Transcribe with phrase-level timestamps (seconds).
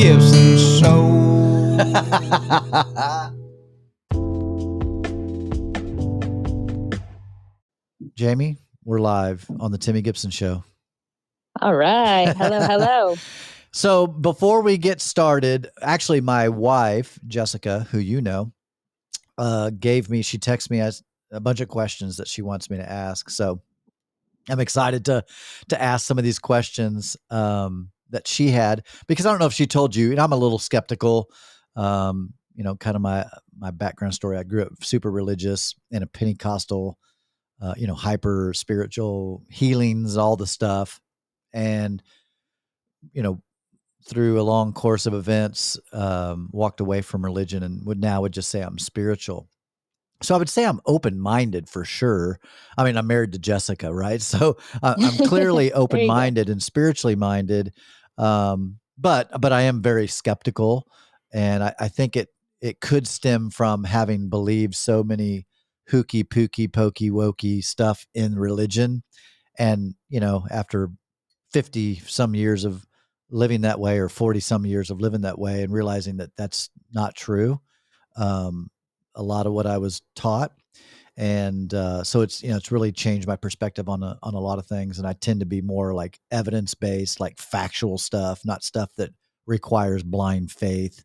[0.00, 1.76] Gibson Show.
[8.14, 10.64] Jamie, we're live on the Timmy Gibson Show.
[11.60, 12.34] All right.
[12.34, 13.16] Hello, hello.
[13.72, 18.50] So before we get started, actually, my wife Jessica, who you know,
[19.38, 20.22] uh, gave me.
[20.22, 23.30] She texted me as a bunch of questions that she wants me to ask.
[23.30, 23.60] So
[24.48, 25.24] I'm excited to
[25.68, 29.52] to ask some of these questions um, that she had because I don't know if
[29.52, 30.10] she told you.
[30.10, 31.30] And I'm a little skeptical.
[31.76, 33.26] Um, you know, kind of my
[33.58, 34.36] my background story.
[34.36, 36.98] I grew up super religious in a Pentecostal,
[37.60, 41.00] uh, you know, hyper spiritual healings, all the stuff,
[41.52, 42.02] and
[43.12, 43.40] you know,
[44.06, 48.32] through a long course of events, um, walked away from religion and would now would
[48.32, 49.48] just say I'm spiritual.
[50.22, 52.38] So I would say I'm open minded for sure.
[52.76, 54.20] I mean, I'm married to Jessica, right?
[54.30, 57.72] So uh, I'm clearly open minded and spiritually minded.
[58.18, 60.86] Um, but but I am very skeptical,
[61.32, 62.28] and I, I think it
[62.60, 65.46] it could stem from having believed so many
[65.88, 69.02] hooky pooky pokey wokey stuff in religion,
[69.58, 70.90] and you know after
[71.52, 72.86] fifty some years of
[73.30, 76.68] living that way or 40 some years of living that way and realizing that that's
[76.92, 77.60] not true
[78.16, 78.68] um,
[79.14, 80.52] a lot of what i was taught
[81.20, 84.40] and uh, so it's you know it's really changed my perspective on a, on a
[84.40, 88.40] lot of things and i tend to be more like evidence based like factual stuff
[88.44, 89.10] not stuff that
[89.46, 91.04] requires blind faith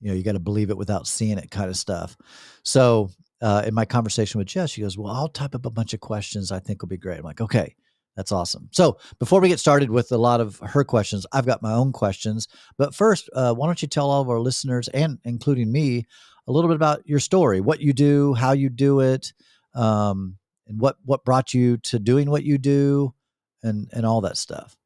[0.00, 2.16] you know you got to believe it without seeing it kind of stuff
[2.62, 3.10] so
[3.42, 6.00] uh, in my conversation with jess she goes well i'll type up a bunch of
[6.00, 7.74] questions i think will be great i'm like okay
[8.16, 8.70] that's awesome.
[8.72, 11.92] So before we get started with a lot of her questions, I've got my own
[11.92, 12.48] questions.
[12.78, 16.06] But first, uh, why don't you tell all of our listeners and including me
[16.46, 19.34] a little bit about your story, what you do, how you do it,
[19.76, 23.14] um, and what what brought you to doing what you do,
[23.62, 24.76] and and all that stuff.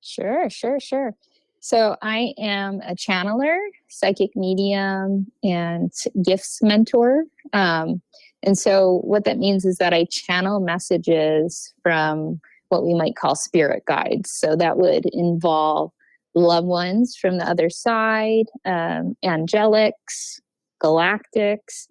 [0.00, 1.14] Sure, sure, sure.
[1.60, 3.56] So I am a channeler,
[3.88, 5.90] psychic medium, and
[6.22, 7.24] gifts mentor.
[7.54, 8.02] Um,
[8.42, 12.38] and so, what that means is that I channel messages from
[12.68, 14.30] what we might call spirit guides.
[14.30, 15.90] So, that would involve
[16.34, 20.40] loved ones from the other side, um, angelics,
[20.82, 21.88] galactics.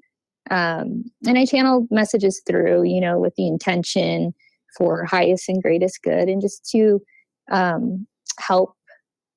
[0.51, 4.33] Um, and I channel messages through, you know, with the intention
[4.77, 7.01] for highest and greatest good and just to
[7.51, 8.07] um,
[8.39, 8.75] help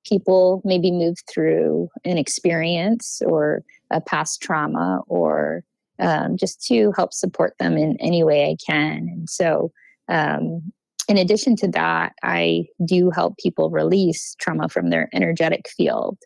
[0.04, 5.62] people maybe move through an experience or a past trauma or
[5.98, 9.08] um, just to help support them in any way I can.
[9.10, 9.72] And so,
[10.08, 10.72] um,
[11.08, 16.18] in addition to that, I do help people release trauma from their energetic field.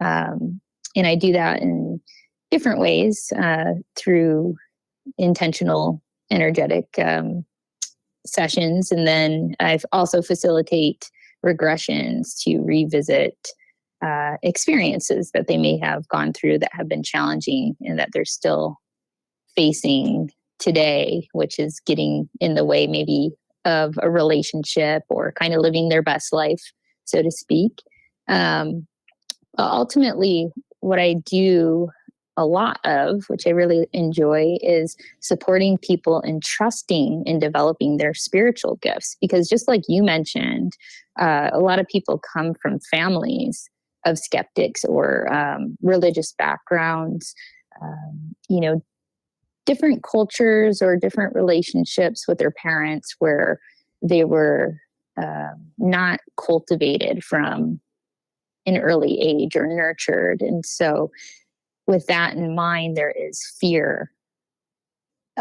[0.00, 0.60] Um,
[0.96, 2.00] and I do that in
[2.54, 4.54] different ways uh, through
[5.18, 6.00] intentional
[6.30, 7.44] energetic um,
[8.24, 8.92] sessions.
[8.92, 11.10] And then I also facilitate
[11.44, 13.36] regressions to revisit
[14.06, 18.24] uh, experiences that they may have gone through that have been challenging and that they're
[18.24, 18.76] still
[19.56, 23.30] facing today, which is getting in the way maybe
[23.64, 26.62] of a relationship or kind of living their best life,
[27.04, 27.82] so to speak.
[28.28, 28.86] Um,
[29.58, 31.90] ultimately, what I do
[32.36, 38.14] a lot of, which I really enjoy, is supporting people and trusting in developing their
[38.14, 39.16] spiritual gifts.
[39.20, 40.72] Because just like you mentioned,
[41.20, 43.68] uh, a lot of people come from families
[44.04, 47.34] of skeptics or um, religious backgrounds.
[47.82, 48.82] Um, you know,
[49.66, 53.58] different cultures or different relationships with their parents where
[54.02, 54.78] they were
[55.20, 57.80] uh, not cultivated from
[58.66, 60.40] an early age or nurtured.
[60.40, 61.10] And so,
[61.86, 64.10] with that in mind, there is fear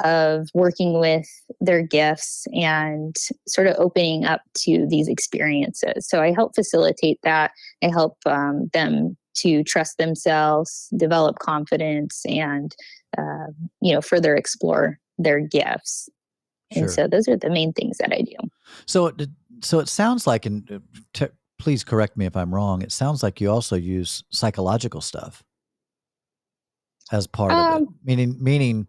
[0.04, 1.28] of working with
[1.62, 3.16] their gifts and
[3.48, 6.08] sort of opening up to these experiences.
[6.08, 7.52] So, I help facilitate that.
[7.84, 12.76] I help um, them to trust themselves, develop confidence, and
[13.18, 13.48] uh,
[13.82, 16.10] you know further explore their gifts.
[16.72, 16.84] Sure.
[16.84, 18.36] And so those are the main things that I do.
[18.88, 19.30] So, it,
[19.62, 20.82] so it sounds like, and
[21.22, 21.28] uh,
[21.60, 22.82] please correct me if I'm wrong.
[22.82, 25.44] It sounds like you also use psychological stuff
[27.14, 28.88] as part um, of it, um meaning meaning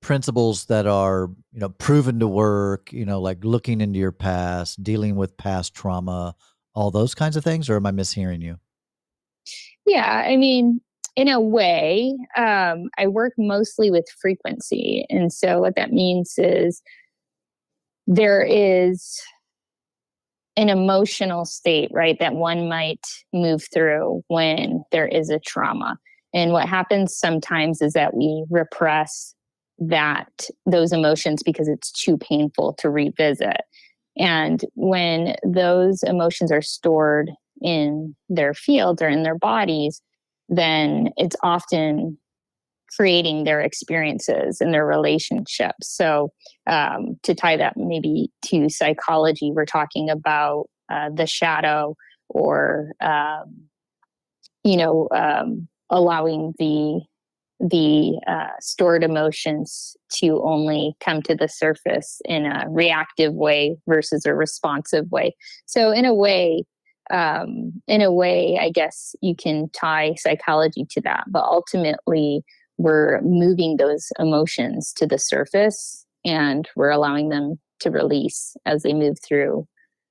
[0.00, 2.92] principles that are you know proven to work.
[2.92, 6.34] You know, like looking into your past, dealing with past trauma,
[6.74, 7.70] all those kinds of things.
[7.70, 8.58] Or am I mishearing you?
[9.86, 10.80] Yeah, I mean,
[11.16, 15.04] in a way, um, I work mostly with frequency.
[15.10, 16.82] And so what that means is
[18.06, 19.20] there is
[20.56, 25.98] an emotional state, right, that one might move through when there is a trauma.
[26.34, 29.34] And what happens sometimes is that we repress
[29.78, 33.62] that those emotions because it's too painful to revisit.
[34.16, 37.30] And when those emotions are stored
[37.60, 40.02] in their fields or in their bodies,
[40.48, 42.18] then it's often
[42.96, 45.88] creating their experiences and their relationships.
[45.88, 46.30] So,
[46.66, 51.96] um, to tie that maybe to psychology, we're talking about uh, the shadow
[52.28, 53.68] or, um,
[54.62, 57.02] you know, um, allowing the
[57.60, 64.26] the uh, stored emotions to only come to the surface in a reactive way versus
[64.26, 65.36] a responsive way.
[65.66, 66.64] So, in a way,
[67.12, 72.42] um, in a way, I guess you can tie psychology to that, but ultimately,
[72.78, 78.94] we're moving those emotions to the surface and we're allowing them to release as they
[78.94, 79.68] move through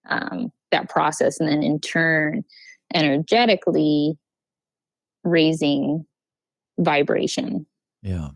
[0.10, 2.44] um, that process, and then in turn,
[2.94, 4.18] energetically
[5.24, 6.06] raising
[6.80, 7.66] vibration.
[8.02, 8.30] Yeah.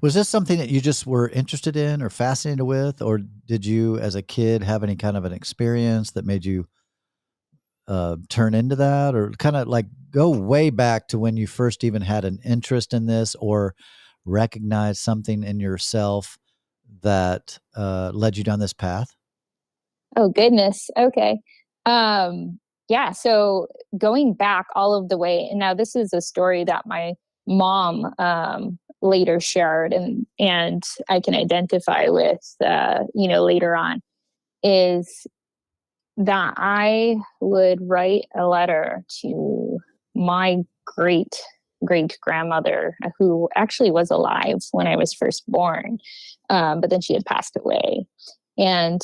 [0.00, 3.98] Was this something that you just were interested in or fascinated with, or did you,
[3.98, 6.66] as a kid, have any kind of an experience that made you
[7.88, 11.84] uh, turn into that, or kind of like go way back to when you first
[11.84, 13.74] even had an interest in this, or
[14.24, 16.36] recognize something in yourself
[17.02, 19.14] that uh, led you down this path?
[20.16, 20.90] Oh goodness.
[20.96, 21.38] Okay.
[21.84, 23.12] Um, yeah.
[23.12, 23.68] So
[23.98, 27.14] going back all of the way, and now this is a story that my
[27.46, 34.00] mom um, later shared and and I can identify with uh, you know later on
[34.62, 35.26] is
[36.16, 39.78] that I would write a letter to
[40.14, 41.40] my great
[41.84, 45.98] great grandmother who actually was alive when I was first born,
[46.48, 48.06] um, but then she had passed away,
[48.56, 49.02] and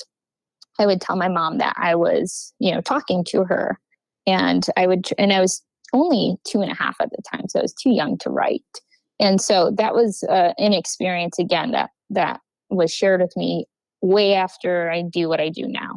[0.79, 3.79] I would tell my mom that I was you know talking to her,
[4.27, 7.59] and I would and I was only two and a half at the time, so
[7.59, 8.63] I was too young to write.
[9.21, 12.41] And so that was uh, an experience again that that
[12.71, 13.67] was shared with me
[14.01, 15.97] way after I do what I do now.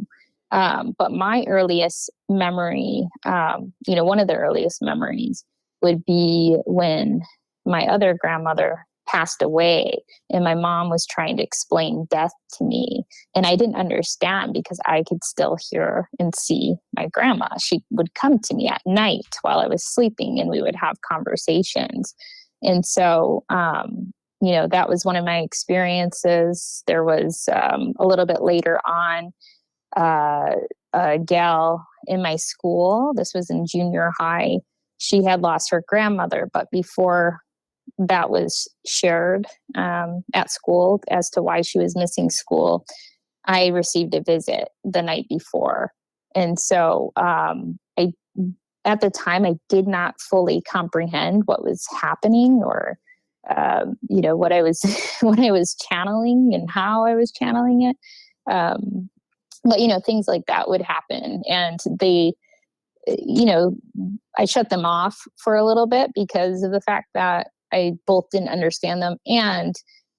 [0.51, 5.44] Um, but my earliest memory, um, you know, one of the earliest memories
[5.81, 7.21] would be when
[7.66, 9.98] my other grandmother passed away
[10.30, 13.04] and my mom was trying to explain death to me
[13.36, 17.48] and i didn't understand because i could still hear and see my grandma.
[17.60, 21.02] She would come to me at night while i was sleeping and we would have
[21.02, 22.13] conversations.
[22.62, 26.84] And so um, you know that was one of my experiences.
[26.88, 29.31] There was um, a little bit later on
[29.96, 30.56] uh,
[30.94, 34.57] a gal in my school this was in junior high
[34.98, 37.40] she had lost her grandmother but before
[37.97, 42.86] that was shared um, at school as to why she was missing school,
[43.45, 45.92] I received a visit the night before.
[46.36, 48.12] And so um, I,
[48.83, 52.97] at the time, I did not fully comprehend what was happening or,
[53.56, 54.81] um, you know, what I was,
[55.21, 57.95] what I was channeling and how I was channeling it.
[58.51, 59.09] Um,
[59.65, 62.33] but you know, things like that would happen, and they,
[63.07, 63.75] you know,
[64.38, 68.29] I shut them off for a little bit because of the fact that I both
[68.31, 69.17] didn't understand them.
[69.25, 69.75] And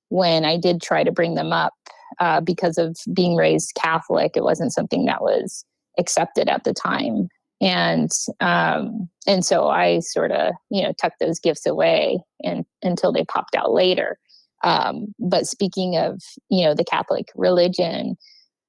[0.09, 1.73] when I did try to bring them up,
[2.21, 5.65] uh, because of being raised Catholic, it wasn't something that was
[5.99, 7.29] accepted at the time.
[7.61, 8.11] And
[8.41, 13.25] um, and so I sort of you know tucked those gifts away and until they
[13.25, 14.19] popped out later.
[14.63, 16.21] Um, but speaking of
[16.51, 18.17] you know the Catholic religion,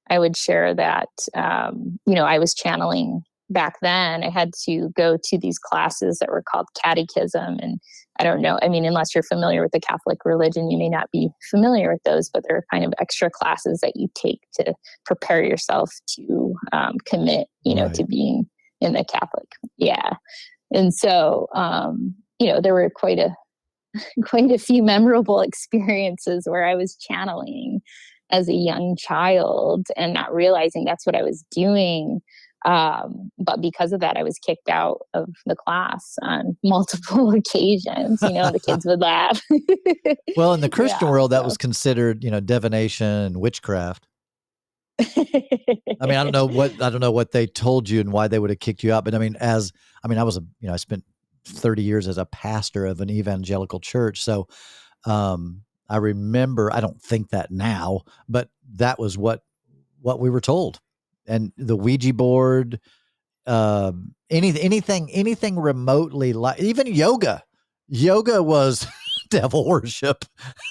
[0.08, 4.22] I would share that um, you know I was channeling back then.
[4.22, 7.80] I had to go to these classes that were called catechism and
[8.20, 8.58] I don't know.
[8.62, 12.02] I mean, unless you're familiar with the Catholic religion, you may not be familiar with
[12.04, 14.74] those, but they're kind of extra classes that you take to
[15.06, 17.94] prepare yourself to um, commit, you know, right.
[17.94, 18.48] to being
[18.80, 19.48] in the Catholic.
[19.76, 20.14] Yeah.
[20.72, 23.30] And so, um, you know, there were quite a,
[24.24, 27.80] quite a few memorable experiences where I was channeling
[28.30, 32.20] as a young child and not realizing that's what I was doing
[32.64, 38.20] um, but because of that, I was kicked out of the class on multiple occasions.
[38.22, 39.40] You know, the kids would laugh.
[40.36, 41.44] well, in the Christian yeah, world, that so.
[41.44, 44.06] was considered, you know, divination and witchcraft.
[45.00, 48.28] I mean, I don't know what I don't know what they told you and why
[48.28, 49.72] they would have kicked you out, but I mean, as
[50.02, 51.04] I mean, I was a you know, I spent
[51.44, 54.48] 30 years as a pastor of an evangelical church, so
[55.04, 56.72] um, I remember.
[56.72, 59.42] I don't think that now, but that was what
[60.00, 60.80] what we were told
[61.28, 62.80] and the Ouija board,
[63.46, 63.92] uh,
[64.30, 67.44] anything, anything, anything remotely like even yoga.
[67.88, 68.86] Yoga was
[69.30, 70.24] devil worship,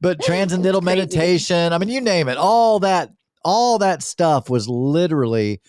[0.00, 1.72] but transcendental meditation.
[1.72, 2.36] I mean, you name it.
[2.36, 3.10] All that,
[3.44, 5.60] all that stuff was literally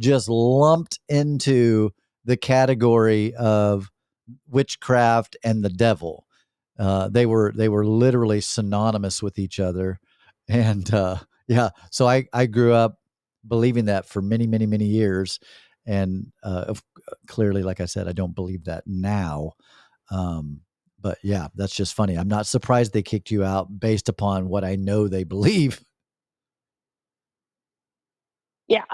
[0.00, 1.90] just lumped into
[2.24, 3.90] the category of
[4.48, 6.26] witchcraft and the devil.
[6.78, 10.00] Uh, they were they were literally synonymous with each other,
[10.48, 11.18] and uh,
[11.50, 11.70] yeah.
[11.90, 12.98] So I, I grew up
[13.46, 15.40] believing that for many, many, many years.
[15.86, 16.74] and uh,
[17.26, 19.52] clearly, like I said, I don't believe that now.
[20.10, 20.60] Um,
[21.00, 22.16] but yeah, that's just funny.
[22.16, 25.82] I'm not surprised they kicked you out based upon what I know they believe.
[28.68, 28.84] Yeah.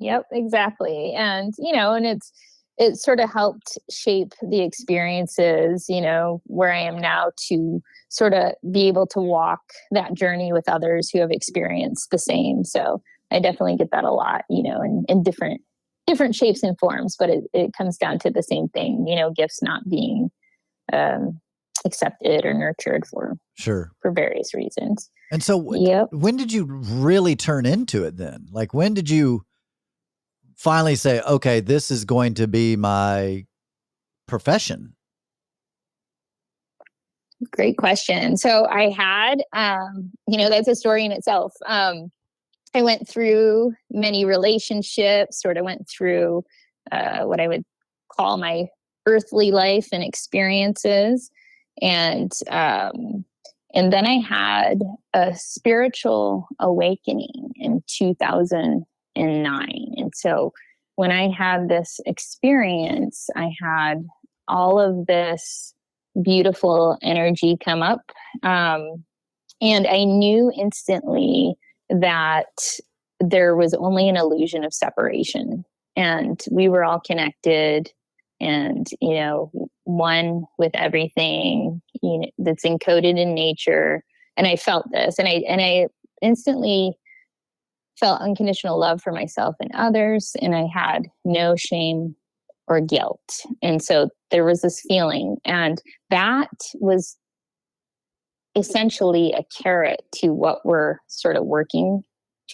[0.00, 1.14] Yep, exactly.
[1.14, 2.32] And, you know, and it's,
[2.76, 8.34] it sort of helped shape the experiences, you know, where I am now to sort
[8.34, 9.60] of be able to walk
[9.92, 12.64] that journey with others who have experienced the same.
[12.64, 13.00] So
[13.30, 15.60] I definitely get that a lot, you know, in, in different
[16.06, 19.30] different shapes and forms, but it, it comes down to the same thing, you know,
[19.30, 20.30] gifts not being
[20.92, 21.40] um,
[21.86, 25.10] accepted or nurtured for sure for various reasons.
[25.30, 26.08] And so, yep.
[26.12, 28.46] when did you really turn into it then?
[28.50, 29.44] Like, when did you
[30.56, 33.46] finally say, okay, this is going to be my
[34.26, 34.94] profession?
[37.50, 38.36] Great question.
[38.36, 41.52] So I had, um, you know, that's a story in itself.
[41.66, 42.10] Um,
[42.74, 46.44] I went through many relationships, sort of went through
[46.90, 47.64] uh, what I would
[48.10, 48.66] call my
[49.06, 51.30] earthly life and experiences,
[51.80, 53.24] and um,
[53.74, 54.80] and then I had
[55.12, 59.94] a spiritual awakening in 2000 and nine.
[59.96, 60.52] And so
[60.96, 64.06] when I had this experience, I had
[64.48, 65.74] all of this
[66.22, 68.00] beautiful energy come up.
[68.42, 69.04] Um,
[69.60, 71.54] and I knew instantly
[71.88, 72.46] that
[73.20, 75.64] there was only an illusion of separation
[75.96, 77.90] and we were all connected
[78.40, 79.50] and you know
[79.84, 84.02] one with everything you know, that's encoded in nature
[84.36, 85.86] and i felt this and i and i
[86.20, 86.96] instantly
[87.98, 92.16] felt unconditional love for myself and others, and I had no shame
[92.66, 93.32] or guilt.
[93.62, 97.16] And so there was this feeling, and that was
[98.56, 102.02] essentially a carrot to what we're sort of working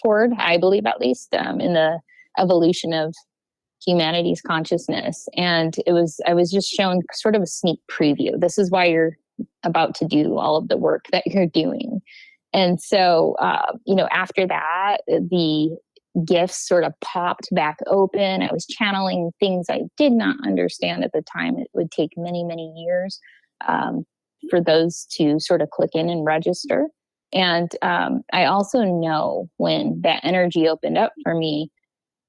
[0.02, 2.00] toward, I believe, at least um, in the
[2.38, 3.14] evolution of
[3.86, 5.26] humanity's consciousness.
[5.36, 8.38] And it was, I was just shown sort of a sneak preview.
[8.38, 9.16] This is why you're
[9.62, 12.00] about to do all of the work that you're doing.
[12.52, 15.76] And so, uh, you know, after that, the
[16.24, 18.42] gifts sort of popped back open.
[18.42, 21.58] I was channeling things I did not understand at the time.
[21.58, 23.20] It would take many, many years
[23.66, 24.04] um,
[24.48, 26.88] for those to sort of click in and register.
[27.32, 31.70] And um, I also know when that energy opened up for me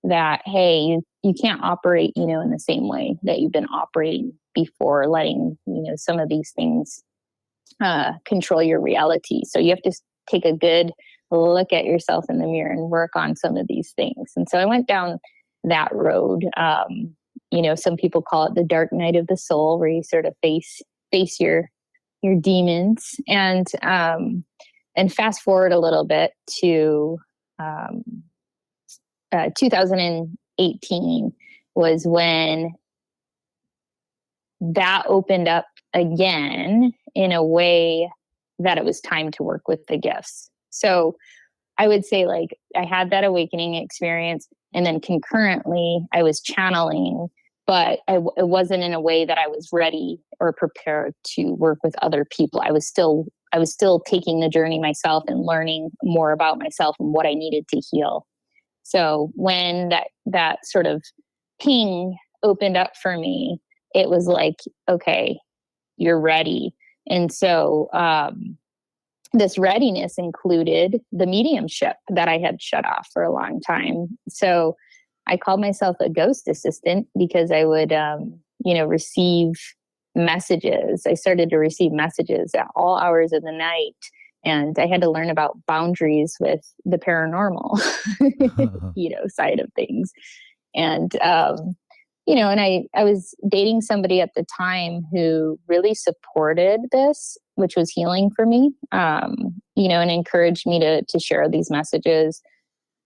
[0.04, 3.68] that, hey, you, you can't operate, you know, in the same way that you've been
[3.74, 7.04] operating before, letting, you know, some of these things
[7.82, 9.42] uh, control your reality.
[9.46, 9.92] So you have to
[10.30, 10.92] take a good
[11.32, 14.32] look at yourself in the mirror and work on some of these things.
[14.36, 15.20] And so I went down
[15.64, 16.46] that road.
[16.58, 17.16] Um,
[17.52, 20.26] you know, some people call it the dark night of the soul, where you sort
[20.26, 21.70] of face face your
[22.22, 23.16] your demons.
[23.28, 24.44] And um,
[24.96, 27.18] and fast forward a little bit to
[27.60, 28.04] um,
[29.32, 31.34] uh, 2018
[31.76, 32.74] was when
[34.60, 38.10] that opened up again in a way
[38.64, 40.50] that it was time to work with the gifts.
[40.70, 41.16] So
[41.78, 47.28] I would say, like, I had that awakening experience, and then concurrently, I was channeling,
[47.68, 51.80] but I, it wasn't in a way that I was ready or prepared to work
[51.84, 52.62] with other people.
[52.64, 56.96] I was still I was still taking the journey myself and learning more about myself
[57.00, 58.26] and what I needed to heal.
[58.84, 61.04] So when that that sort of
[61.62, 63.60] ping opened up for me,
[63.94, 64.56] it was like,
[64.90, 65.38] okay,
[65.98, 66.74] you're ready.
[67.08, 68.58] And so um,
[69.34, 74.18] this readiness included the mediumship that I had shut off for a long time.
[74.30, 74.76] So
[75.28, 79.54] I called myself a ghost assistant because I would, um, you know, receive
[80.16, 81.04] messages.
[81.08, 83.96] I started to receive messages at all hours of the night.
[84.44, 87.80] And I had to learn about boundaries with the paranormal,
[88.96, 90.12] you know, side of things.
[90.74, 91.76] And um,
[92.32, 97.38] you know, and I, I was dating somebody at the time who really supported this,
[97.56, 101.70] which was healing for me, um, you know, and encouraged me to, to share these
[101.70, 102.42] messages.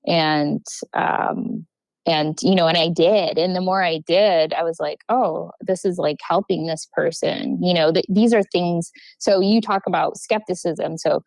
[0.05, 0.63] And,
[0.93, 1.65] um,
[2.05, 3.39] and, you know, and I did.
[3.39, 7.57] And the more I did, I was like, oh, this is like helping this person.
[7.63, 8.91] You know, th- these are things.
[9.17, 10.99] So you talk about skepticism.
[10.99, 11.23] So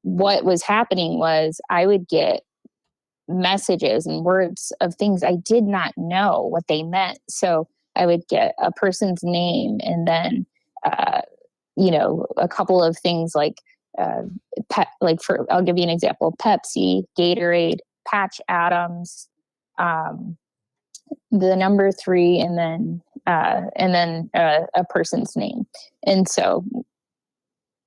[0.00, 2.40] what was happening was I would get
[3.28, 7.18] messages and words of things I did not know what they meant.
[7.28, 10.46] So I would get a person's name and then,
[10.84, 11.22] uh,
[11.76, 13.60] you know, a couple of things like,
[13.98, 14.22] uh,
[14.70, 19.28] pet, like for, I'll give you an example Pepsi, Gatorade, Patch Adams,
[19.78, 20.36] um,
[21.30, 25.66] the number three, and then, uh, and then uh, a person's name.
[26.04, 26.64] And so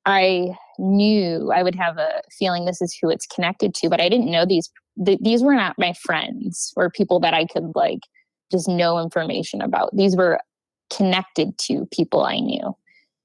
[0.07, 4.07] I knew I would have a feeling this is who it's connected to, but I
[4.09, 4.71] didn't know these
[5.05, 7.99] th- these were not my friends or people that I could like
[8.51, 9.95] just know information about.
[9.95, 10.39] These were
[10.95, 12.75] connected to people I knew.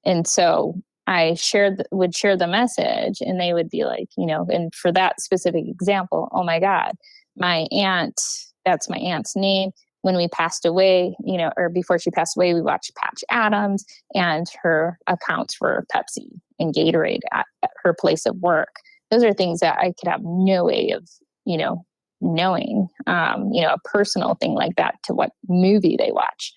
[0.05, 0.75] And so
[1.07, 4.91] I shared would share the message and they would be like, you know, and for
[4.91, 6.95] that specific example, oh my God,
[7.37, 8.19] my aunt,
[8.65, 9.71] that's my aunt's name.
[10.03, 13.85] When we passed away, you know, or before she passed away, we watched Patch Adams
[14.13, 16.29] and her accounts for Pepsi
[16.59, 18.75] and Gatorade at, at her place of work.
[19.11, 21.09] Those are things that I could have no way of,
[21.45, 21.85] you know,
[22.21, 26.53] knowing, um, you know, a personal thing like that to what movie they watch.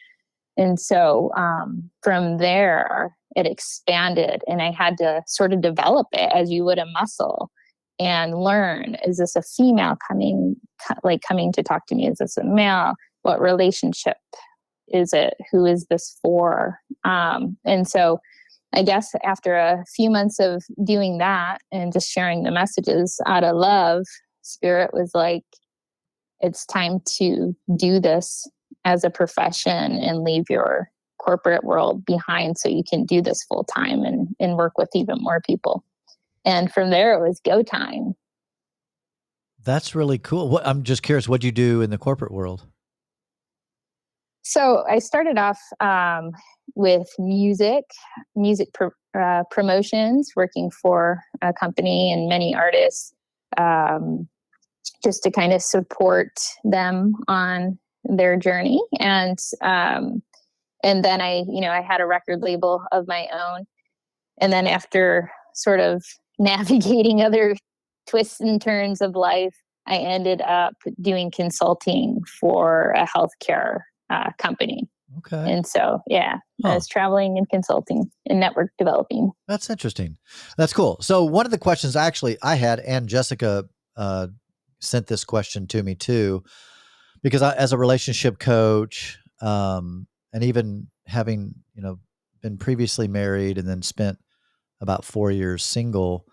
[0.56, 6.32] And so um, from there, it expanded, and I had to sort of develop it
[6.34, 7.50] as you would a muscle
[7.98, 10.56] and learn is this a female coming
[11.02, 12.94] like coming to talk to me is this a male
[13.26, 14.16] what relationship
[14.88, 18.20] is it who is this for um, and so
[18.74, 23.44] i guess after a few months of doing that and just sharing the messages out
[23.44, 24.04] of love
[24.42, 25.44] spirit was like
[26.40, 28.48] it's time to do this
[28.84, 33.64] as a profession and leave your corporate world behind so you can do this full
[33.64, 35.84] time and, and work with even more people.
[36.44, 38.14] And from there, it was go time.
[39.64, 40.48] That's really cool.
[40.48, 42.64] What, I'm just curious, what do you do in the corporate world?
[44.48, 46.30] So I started off um,
[46.76, 47.82] with music,
[48.36, 48.68] music
[49.12, 53.12] uh, promotions, working for a company and many artists,
[53.56, 54.28] um,
[55.02, 56.30] just to kind of support
[56.62, 58.80] them on their journey.
[59.00, 60.22] And um,
[60.84, 63.66] and then i you know i had a record label of my own.
[64.40, 66.04] And then after sort of
[66.38, 67.56] navigating other
[68.06, 69.56] twists and turns of life
[69.88, 76.70] i ended up doing consulting for a healthcare uh, company okay and so yeah huh.
[76.70, 80.16] i was traveling and consulting and network developing that's interesting
[80.58, 83.64] that's cool so one of the questions actually i had and jessica
[83.96, 84.26] uh,
[84.80, 86.42] sent this question to me too
[87.26, 91.98] because I, as a relationship coach, um, and even having you know
[92.40, 94.18] been previously married and then spent
[94.80, 96.26] about four years single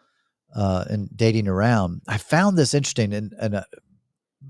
[0.56, 3.12] uh, and dating around, I found this interesting.
[3.12, 3.64] And, and uh,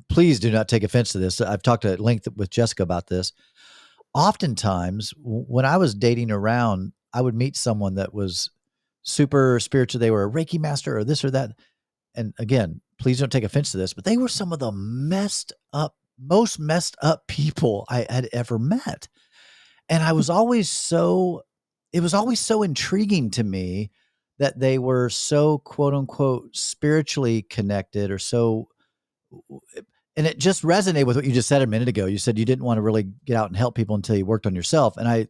[0.09, 1.41] please do not take offense to this.
[1.41, 3.33] I've talked at length with Jessica about this.
[4.13, 8.49] Oftentimes, when I was dating around, I would meet someone that was
[9.03, 9.99] super spiritual.
[9.99, 11.51] They were a Reiki master or this or that.
[12.15, 15.53] And again, please don't take offense to this, but they were some of the messed
[15.71, 19.07] up most messed up people I had ever met.
[19.89, 21.43] And I was always so,
[21.91, 23.91] it was always so intriguing to me
[24.39, 28.69] that they were so quote unquote spiritually connected or so,
[30.15, 32.05] and it just resonated with what you just said a minute ago.
[32.05, 34.45] You said you didn't want to really get out and help people until you worked
[34.45, 34.97] on yourself.
[34.97, 35.27] And I,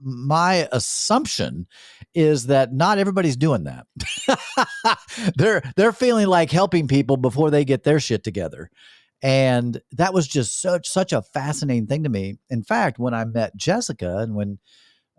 [0.00, 1.66] my assumption
[2.14, 3.86] is that not everybody's doing that.
[5.36, 8.70] they're they're feeling like helping people before they get their shit together
[9.22, 13.24] and that was just such such a fascinating thing to me in fact when i
[13.24, 14.58] met jessica and when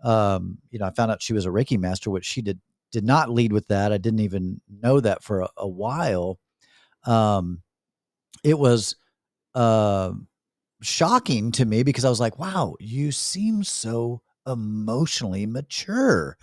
[0.04, 2.58] um, you know i found out she was a reiki master which she did
[2.90, 6.38] did not lead with that i didn't even know that for a, a while
[7.04, 7.62] um,
[8.44, 8.96] it was
[9.54, 10.12] uh,
[10.82, 16.36] shocking to me because i was like wow you seem so emotionally mature.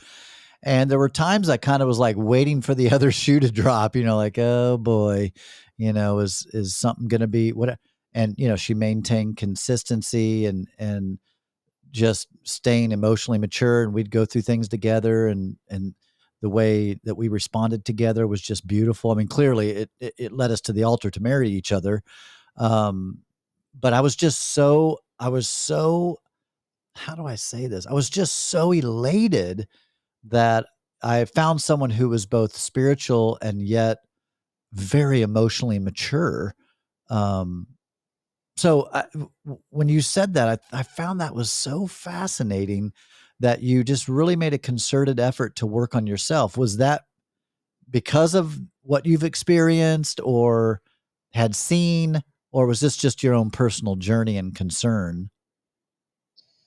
[0.63, 3.51] And there were times I kind of was like waiting for the other shoe to
[3.51, 5.31] drop, you know, like, oh boy,
[5.77, 7.77] you know is is something going to be what
[8.13, 11.19] and you know she maintained consistency and and
[11.91, 15.93] just staying emotionally mature and we'd go through things together and and
[16.41, 20.31] the way that we responded together was just beautiful i mean clearly it it, it
[20.31, 22.03] led us to the altar to marry each other
[22.57, 23.19] um
[23.79, 26.19] but i was just so i was so
[26.95, 29.67] how do i say this i was just so elated
[30.23, 30.65] that
[31.01, 33.99] i found someone who was both spiritual and yet
[34.73, 36.55] very emotionally mature.
[37.09, 37.67] Um,
[38.55, 39.05] so I,
[39.69, 42.93] when you said that, I, I found that was so fascinating
[43.39, 46.57] that you just really made a concerted effort to work on yourself.
[46.57, 47.03] Was that
[47.89, 50.81] because of what you've experienced or
[51.33, 55.29] had seen, or was this just your own personal journey and concern?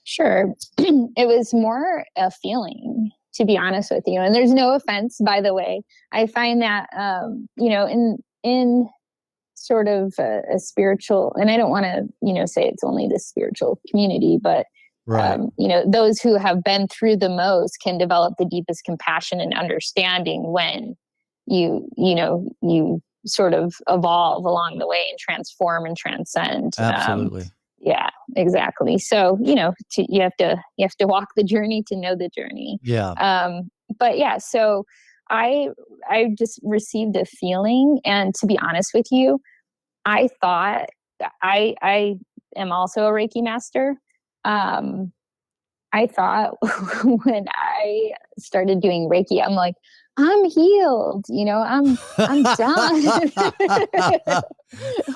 [0.04, 0.54] Sure.
[0.78, 5.40] it was more a feeling to be honest with you and there's no offense by
[5.40, 8.88] the way i find that um you know in in
[9.54, 13.06] sort of a, a spiritual and i don't want to you know say it's only
[13.06, 14.66] the spiritual community but
[15.06, 15.34] right.
[15.34, 19.40] um, you know those who have been through the most can develop the deepest compassion
[19.40, 20.94] and understanding when
[21.46, 26.84] you you know you sort of evolve along the way and transform and transcend um,
[26.84, 31.28] absolutely um, yeah exactly so you know to, you have to you have to walk
[31.36, 34.84] the journey to know the journey yeah um but yeah so
[35.28, 35.68] i
[36.08, 39.38] i just received a feeling and to be honest with you
[40.04, 40.86] i thought
[41.42, 42.14] i i
[42.56, 43.96] am also a Reiki master.
[44.44, 45.12] Um,
[45.92, 46.57] I thought
[47.24, 49.74] when I started doing Reiki, I'm like,
[50.16, 53.05] I'm healed, you know, I'm I'm done.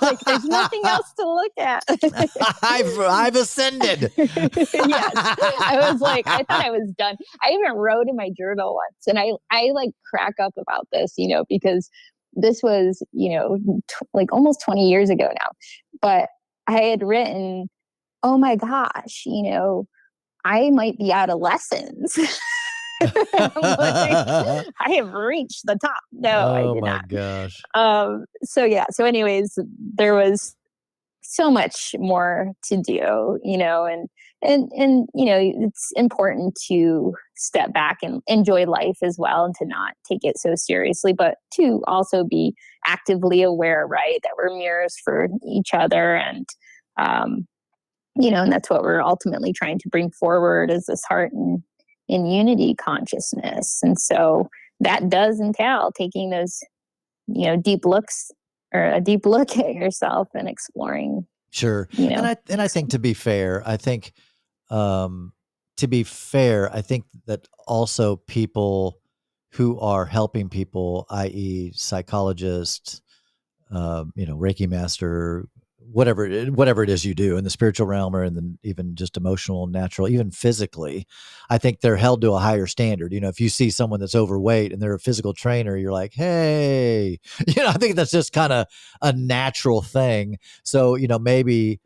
[0.01, 1.85] like there's nothing else to look at.
[2.63, 4.13] I've I've ascended.
[4.17, 4.33] yes.
[4.73, 7.17] I was like, I thought I was done.
[7.43, 11.13] I even wrote in my journal once and I I like crack up about this,
[11.19, 11.91] you know, because
[12.33, 13.59] this was, you know,
[13.89, 15.51] t- like almost 20 years ago now.
[16.01, 16.29] But
[16.67, 17.69] I had written,
[18.25, 19.87] oh my gosh, you know,
[20.45, 22.19] I might be out of lessons.
[23.01, 23.13] like,
[23.57, 26.01] I have reached the top.
[26.11, 27.09] No, oh I did my not.
[27.09, 27.63] gosh.
[27.75, 29.59] Um, so yeah, so anyways,
[29.95, 30.57] there was
[31.23, 34.09] so much more to do, you know, and
[34.43, 39.55] and and you know, it's important to step back and enjoy life as well and
[39.57, 42.55] to not take it so seriously, but to also be
[42.87, 46.47] actively aware, right, that we're mirrors for each other and
[46.97, 47.47] um,
[48.17, 51.63] you know, and that's what we're ultimately trying to bring forward is this heart and
[52.09, 53.81] in unity consciousness.
[53.83, 54.49] And so
[54.81, 56.61] that does entail taking those,
[57.27, 58.31] you know, deep looks
[58.73, 61.27] or a deep look at yourself and exploring.
[61.51, 61.89] Sure.
[61.93, 64.13] You know, and I and I think to be fair, I think
[64.71, 65.33] um
[65.77, 69.01] to be fair, I think that also people
[69.53, 73.01] who are helping people, i.e., psychologists,
[73.73, 75.49] uh, you know, Reiki master,
[75.93, 79.17] whatever whatever it is you do in the spiritual realm or in the even just
[79.17, 81.07] emotional natural even physically
[81.51, 83.13] i think they're held to a higher standard.
[83.13, 86.15] You know if you see someone that's overweight and they're a physical trainer you're like
[86.15, 87.19] hey.
[87.47, 88.67] You know i think that's just kind of
[89.03, 90.39] a natural thing.
[90.63, 91.81] So you know maybe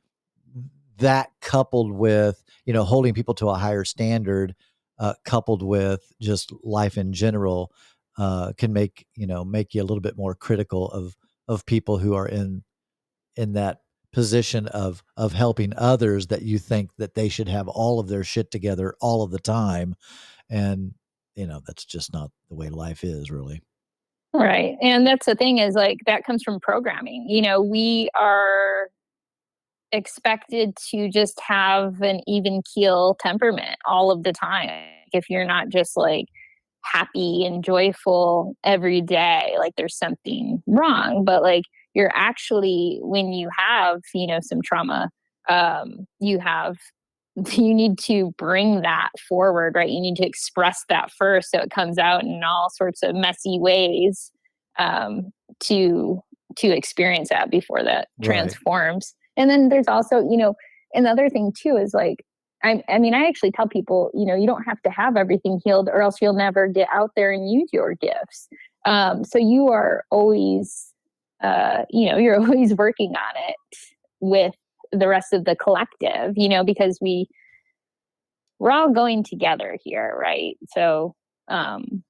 [0.99, 4.55] that coupled with you know holding people to a higher standard
[4.99, 7.73] uh, coupled with just life in general
[8.19, 11.99] uh, can make you know make you a little bit more critical of of people
[11.99, 12.63] who are in
[13.37, 13.81] in that
[14.13, 18.25] position of of helping others that you think that they should have all of their
[18.25, 19.95] shit together all of the time
[20.49, 20.95] and
[21.35, 23.61] you know that's just not the way life is really
[24.33, 24.77] right.
[24.81, 27.27] And that's the thing is like that comes from programming.
[27.29, 28.89] You know, we are
[29.93, 34.71] expected to just have an even keel temperament all of the time.
[35.13, 36.27] If you're not just like
[36.83, 41.25] happy and joyful every day, like there's something wrong.
[41.25, 41.65] But like
[41.99, 45.11] you're actually when you have you know some trauma
[45.51, 46.77] um, you have
[47.53, 49.91] you need to bring that forward right?
[49.91, 53.59] You need to express that first so it comes out in all sorts of messy
[53.61, 54.33] ways
[54.79, 56.23] um, to
[56.57, 58.27] to experience that before that Right.
[58.27, 59.15] transforms.
[59.37, 60.55] And then there's also you know
[60.95, 62.25] another thing too is like
[62.65, 65.61] I, I mean i actually tell people you know you don't have to have everything
[65.65, 68.49] healed or else you'll never get out there and use your gifts.
[68.85, 70.88] Um, so you are always
[71.43, 73.79] uh, you know, you're always working on it
[74.21, 74.55] with
[74.93, 77.29] the rest of the collective, you know, because we
[78.59, 80.57] we're all going together here, right?
[80.75, 81.15] So
[81.49, 82.03] um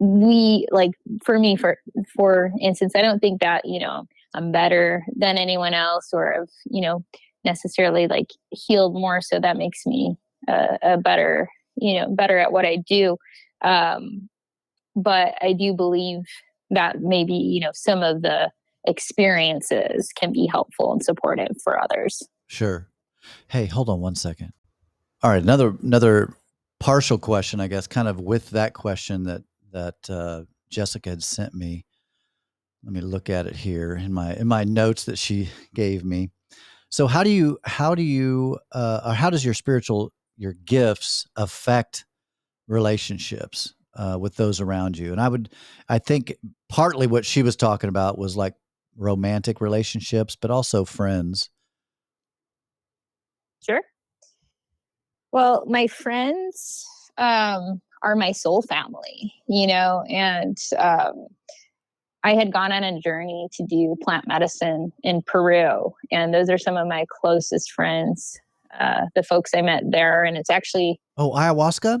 [0.00, 0.92] we like
[1.24, 1.78] for me for
[2.14, 6.48] for instance, I don't think that, you know, I'm better than anyone else or have,
[6.64, 7.04] you know,
[7.44, 10.16] necessarily like healed more so that makes me
[10.48, 13.16] a, a better, you know, better at what I do.
[13.62, 14.28] Um
[14.96, 16.22] but I do believe
[16.74, 18.50] that maybe you know some of the
[18.86, 22.86] experiences can be helpful and supportive for others Sure.
[23.48, 24.52] Hey, hold on one second.
[25.22, 26.34] All right, another another
[26.80, 31.54] partial question, I guess, kind of with that question that that uh, Jessica had sent
[31.54, 31.86] me.
[32.84, 36.28] Let me look at it here in my in my notes that she gave me.
[36.90, 41.26] So, how do you how do you uh, or how does your spiritual your gifts
[41.36, 42.04] affect
[42.68, 45.12] relationships uh, with those around you?
[45.12, 45.48] And I would,
[45.88, 46.34] I think,
[46.72, 48.54] partly what she was talking about was like
[48.96, 51.50] romantic relationships, but also friends.
[53.64, 53.82] sure
[55.30, 56.84] well my friends
[57.16, 61.28] um are my soul family you know and um
[62.24, 66.58] I had gone on a journey to do plant medicine in Peru, and those are
[66.58, 68.38] some of my closest friends,
[68.78, 70.22] uh, the folks I met there.
[70.22, 72.00] And it's actually, Oh, ayahuasca.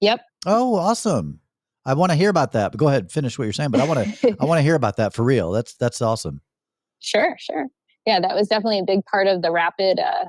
[0.00, 1.41] yep, Oh, awesome.
[1.84, 2.72] I want to hear about that.
[2.72, 3.70] But go ahead, finish what you're saying.
[3.70, 5.50] But I want to I want to hear about that for real.
[5.52, 6.40] That's that's awesome.
[7.04, 7.66] Sure, sure.
[8.06, 10.26] Yeah, that was definitely a big part of the rapid uh,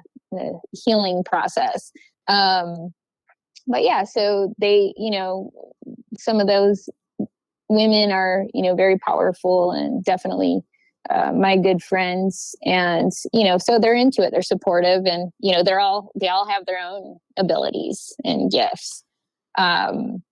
[0.71, 1.91] healing process.
[2.27, 2.91] Um,
[3.67, 5.51] but yeah, so they, you know,
[6.17, 6.89] some of those
[7.69, 10.61] women are, you know, very powerful and definitely
[11.09, 12.55] uh, my good friends.
[12.63, 14.31] And you know, so they're into it.
[14.31, 19.03] They're supportive, and you know, they're all they all have their own abilities and gifts.
[19.57, 20.23] Um,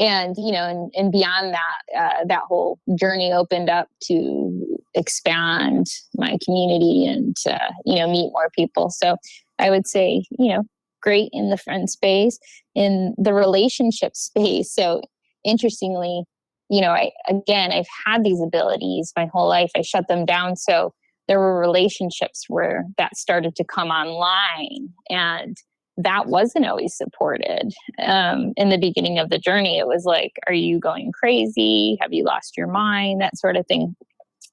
[0.00, 5.86] and you know, and, and beyond that, uh, that whole journey opened up to expand
[6.16, 8.90] my community and uh, you know meet more people.
[8.90, 9.16] So
[9.58, 10.62] i would say you know
[11.02, 12.38] great in the friend space
[12.74, 14.74] in the relationship space.
[14.74, 15.02] So
[15.44, 16.24] interestingly
[16.68, 19.70] you know i again i've had these abilities my whole life.
[19.76, 20.56] I shut them down.
[20.56, 20.92] So
[21.28, 24.88] there were relationships where that started to come online.
[25.08, 25.56] And
[25.96, 29.78] that wasn't always supported um, in the beginning of the journey.
[29.78, 31.98] It was like, are you going crazy?
[32.00, 33.20] Have you lost your mind?
[33.20, 33.94] That sort of thing.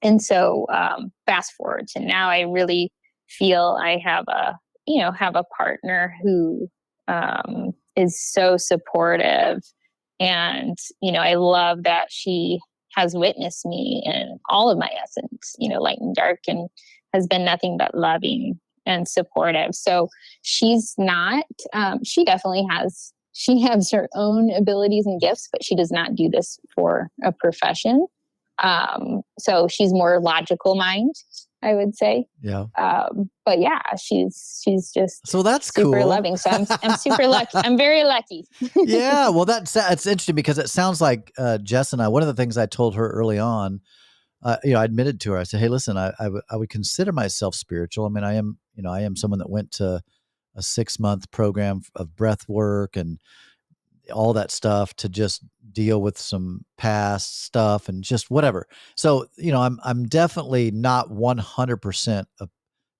[0.03, 2.91] And so, um, fast forward to now, I really
[3.27, 6.69] feel I have a, you know, have a partner who
[7.07, 9.61] um, is so supportive.
[10.19, 12.59] And, you know, I love that she
[12.95, 16.69] has witnessed me in all of my essence, you know, light and dark, and
[17.13, 19.75] has been nothing but loving and supportive.
[19.75, 20.09] So
[20.41, 25.75] she's not, um, she definitely has, she has her own abilities and gifts, but she
[25.75, 28.07] does not do this for a profession.
[28.63, 31.13] Um, so she's more logical mind,
[31.61, 32.25] I would say.
[32.41, 32.65] Yeah.
[32.77, 36.07] Um, but yeah, she's she's just so that's super cool.
[36.07, 36.37] loving.
[36.37, 37.51] So I'm I'm super lucky.
[37.55, 38.45] I'm very lucky.
[38.75, 39.29] yeah.
[39.29, 42.07] Well, that's that's interesting because it sounds like uh, Jess and I.
[42.07, 43.81] One of the things I told her early on
[44.43, 45.37] uh, you know, I admitted to her.
[45.37, 48.05] I said, "Hey, listen, I, I, w- I would consider myself spiritual.
[48.05, 50.01] I mean, I am, you know, I am someone that went to
[50.55, 53.19] a six month program of breath work and
[54.13, 58.65] all that stuff to just deal with some past stuff and just whatever.
[58.95, 62.25] So, you know, I'm I'm definitely not 100%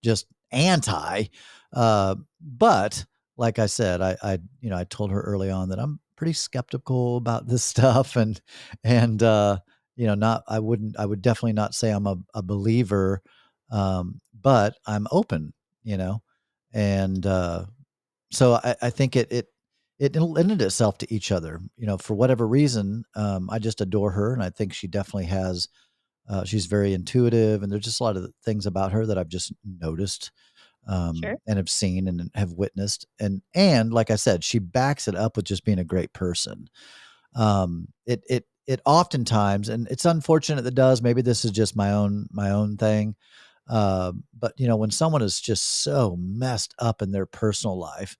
[0.04, 1.26] just anti,
[1.74, 3.06] uh, but
[3.38, 6.34] like I said, I, I, you know, I told her early on that I'm pretty
[6.34, 8.40] skeptical about this stuff and
[8.84, 9.60] and uh,
[9.96, 13.22] you know, not I wouldn't I would definitely not say I'm a, a believer,
[13.72, 15.54] um, but I'm open,
[15.88, 16.22] you know,
[16.74, 17.64] and uh,
[18.30, 19.48] so I, I think it it
[20.00, 23.06] it lended itself to each other, you know, for whatever reason.
[23.16, 25.70] Um, I just adore her, and I think she definitely has.
[26.30, 29.30] Uh, she's very intuitive, and there's just a lot of things about her that I've
[29.30, 30.32] just noticed
[30.90, 31.38] um, sure.
[31.48, 33.08] and have seen and have witnessed.
[33.18, 36.68] And and like I said, she backs it up with just being a great person.
[37.34, 41.02] Um, it it it oftentimes, and it's unfortunate that does.
[41.02, 43.16] Maybe this is just my own my own thing.
[43.70, 48.18] Uh, but you know, when someone is just so messed up in their personal life,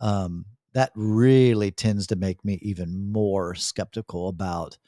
[0.00, 4.78] um, that really tends to make me even more skeptical about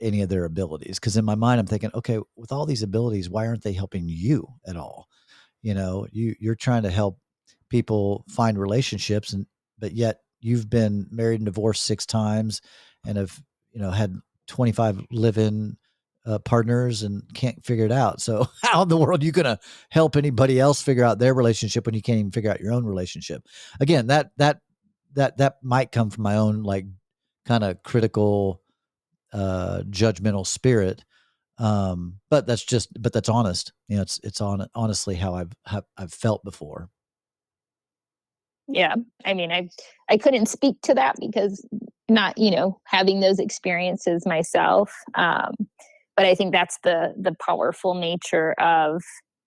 [0.00, 0.98] any of their abilities.
[0.98, 4.08] Because in my mind, I'm thinking, okay, with all these abilities, why aren't they helping
[4.08, 5.08] you at all?
[5.62, 7.18] You know, you you're trying to help
[7.70, 9.46] people find relationships, and
[9.78, 12.60] but yet you've been married and divorced six times
[13.06, 14.14] and have you know had
[14.48, 15.76] 25 live-in
[16.26, 18.20] uh, partners and can't figure it out.
[18.20, 19.58] So how in the world are you going to
[19.90, 22.84] help anybody else figure out their relationship when you can't even figure out your own
[22.84, 23.46] relationship?
[23.80, 24.60] Again, that that
[25.14, 26.86] that that might come from my own like
[27.46, 28.60] kind of critical
[29.32, 31.04] uh judgmental spirit
[31.58, 35.52] um but that's just but that's honest you know it's it's on honestly how i've
[35.64, 36.88] have, i've felt before
[38.68, 39.68] yeah i mean i
[40.08, 41.66] i couldn't speak to that because
[42.08, 45.54] not you know having those experiences myself um,
[46.16, 49.02] but i think that's the the powerful nature of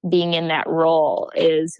[0.09, 1.79] being in that role is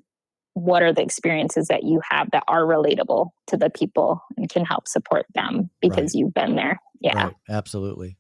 [0.54, 4.66] what are the experiences that you have that are relatable to the people and can
[4.66, 6.16] help support them because right.
[6.16, 7.36] you've been there yeah right.
[7.50, 8.18] absolutely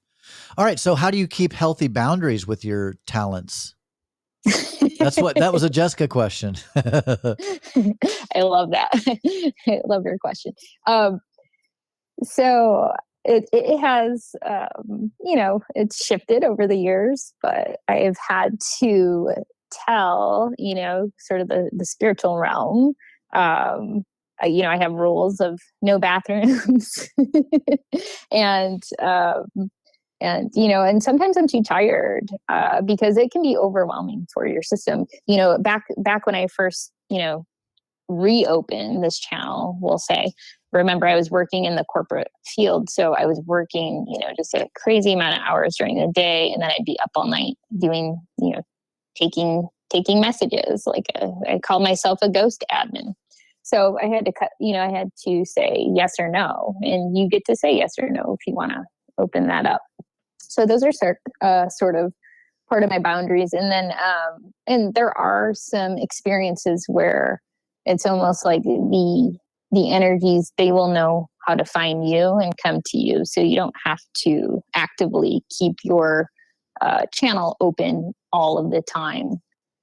[0.57, 3.75] all right so how do you keep healthy boundaries with your talents
[4.99, 6.55] that's what that was a Jessica question.
[6.75, 8.89] I love that.
[9.67, 10.53] I love your question.
[10.87, 11.19] Um,
[12.23, 12.91] so
[13.25, 19.29] it, it has um, you know it's shifted over the years but i've had to
[19.85, 22.93] tell you know sort of the, the spiritual realm
[23.33, 24.03] um,
[24.43, 27.09] you know i have rules of no bathrooms
[28.31, 29.69] and um,
[30.21, 34.47] and you know and sometimes i'm too tired uh, because it can be overwhelming for
[34.47, 35.05] your system.
[35.27, 37.45] You know back back when i first you know
[38.07, 40.31] reopened this channel we'll say
[40.71, 42.89] remember I was working in the corporate field.
[42.89, 46.51] So I was working, you know, just a crazy amount of hours during the day.
[46.51, 48.61] And then I'd be up all night doing, you know,
[49.15, 50.83] taking, taking messages.
[50.85, 53.13] Like a, uh, I called myself a ghost admin.
[53.63, 56.75] So I had to cut, you know, I had to say yes or no.
[56.81, 58.83] And you get to say yes or no if you want to
[59.17, 59.81] open that up.
[60.39, 62.13] So those are sort, uh, sort of
[62.67, 63.53] part of my boundaries.
[63.53, 67.41] And then, um, and there are some experiences where
[67.85, 69.37] it's almost like the
[69.71, 73.21] the energies they will know how to find you and come to you.
[73.25, 76.29] So you don't have to actively keep your
[76.81, 79.33] uh, channel open all of the time.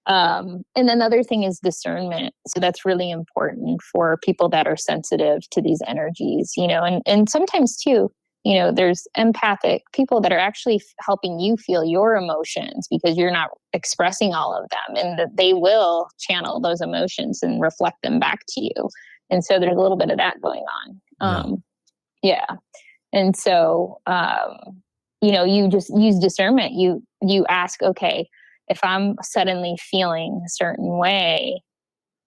[0.06, 2.32] Um, and another thing is discernment.
[2.46, 7.02] So that's really important for people that are sensitive to these energies you know and
[7.06, 8.10] and sometimes too
[8.44, 13.32] you know there's empathic people that are actually helping you feel your emotions because you're
[13.32, 18.20] not expressing all of them and that they will channel those emotions and reflect them
[18.20, 18.88] back to you
[19.30, 21.00] and so there's a little bit of that going on.
[21.20, 21.62] Um,
[22.22, 22.46] yeah.
[23.12, 24.82] and so um,
[25.20, 26.72] you know you just use discernment.
[26.74, 28.28] You you ask okay
[28.68, 31.62] if i'm suddenly feeling a certain way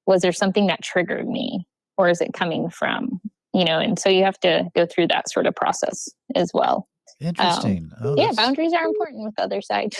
[0.05, 1.67] was there something that triggered me?
[1.95, 3.21] Or is it coming from
[3.53, 6.87] you know and so you have to go through that sort of process as well.
[7.19, 7.91] Interesting.
[7.99, 9.93] Um, oh, yeah boundaries are important with the other side.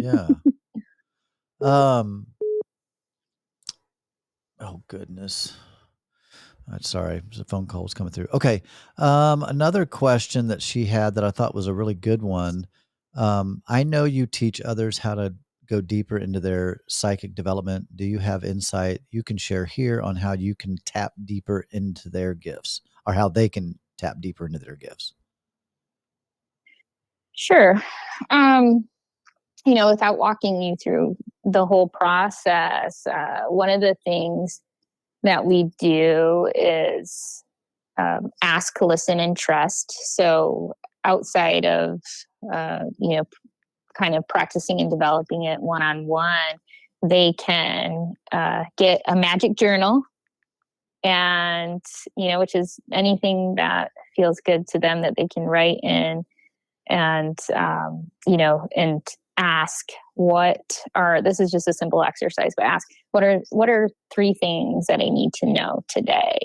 [0.00, 0.28] Yeah.
[1.58, 2.26] Um
[4.60, 5.56] oh goodness
[6.72, 8.28] I'm sorry, the phone call was coming through.
[8.34, 8.62] Okay,
[8.98, 12.66] um, another question that she had that I thought was a really good one.
[13.14, 15.34] Um, I know you teach others how to
[15.66, 20.16] go deeper into their psychic development, do you have insight you can share here on
[20.16, 24.58] how you can tap deeper into their gifts or how they can tap deeper into
[24.58, 25.14] their gifts?
[27.32, 27.82] Sure.
[28.30, 28.88] Um,
[29.64, 34.60] you know, without walking you through the whole process, uh, one of the things
[35.26, 37.44] that we do is
[37.98, 39.92] um, ask, listen, and trust.
[40.14, 42.00] So outside of,
[42.52, 43.24] uh, you know,
[43.96, 46.58] kind of practicing and developing it one on one,
[47.02, 50.02] they can uh, get a magic journal
[51.04, 51.82] and
[52.16, 56.24] you know which is anything that feels good to them that they can write in
[56.88, 59.06] and um, you know and
[59.38, 63.90] ask what are this is just a simple exercise but ask what are what are
[64.14, 66.38] three things that i need to know today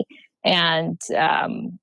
[0.44, 1.78] and um,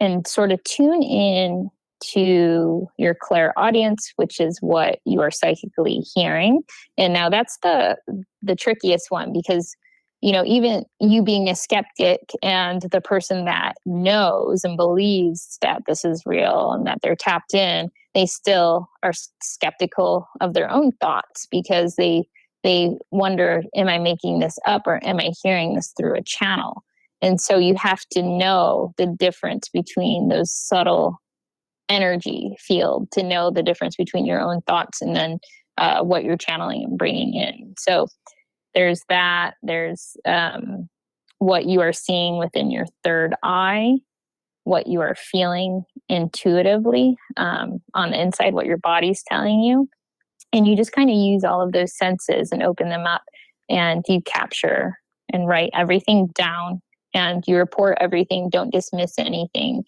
[0.00, 1.68] and sort of tune in
[2.02, 6.62] to your clairaudience, which is what you are psychically hearing.
[6.96, 7.96] And now that's the
[8.42, 9.76] the trickiest one because
[10.22, 15.82] you know even you being a skeptic and the person that knows and believes that
[15.86, 20.92] this is real and that they're tapped in they still are skeptical of their own
[21.00, 22.24] thoughts because they
[22.62, 26.82] they wonder am i making this up or am i hearing this through a channel
[27.22, 31.20] and so you have to know the difference between those subtle
[31.88, 35.38] energy field to know the difference between your own thoughts and then
[35.76, 37.74] uh, what you're channeling and bringing in.
[37.78, 38.06] So
[38.74, 39.54] there's that.
[39.62, 40.88] There's um,
[41.38, 43.96] what you are seeing within your third eye,
[44.64, 49.88] what you are feeling intuitively um, on the inside, what your body's telling you.
[50.52, 53.22] And you just kind of use all of those senses and open them up
[53.68, 54.98] and you capture
[55.32, 56.82] and write everything down
[57.14, 58.50] and you report everything.
[58.50, 59.84] Don't dismiss anything.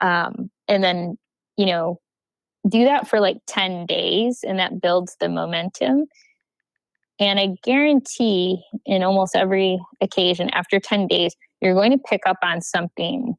[0.00, 1.16] Um, and then
[1.56, 2.00] you know,
[2.68, 6.06] do that for like 10 days and that builds the momentum.
[7.18, 12.36] And I guarantee in almost every occasion, after 10 days, you're going to pick up
[12.42, 13.34] on something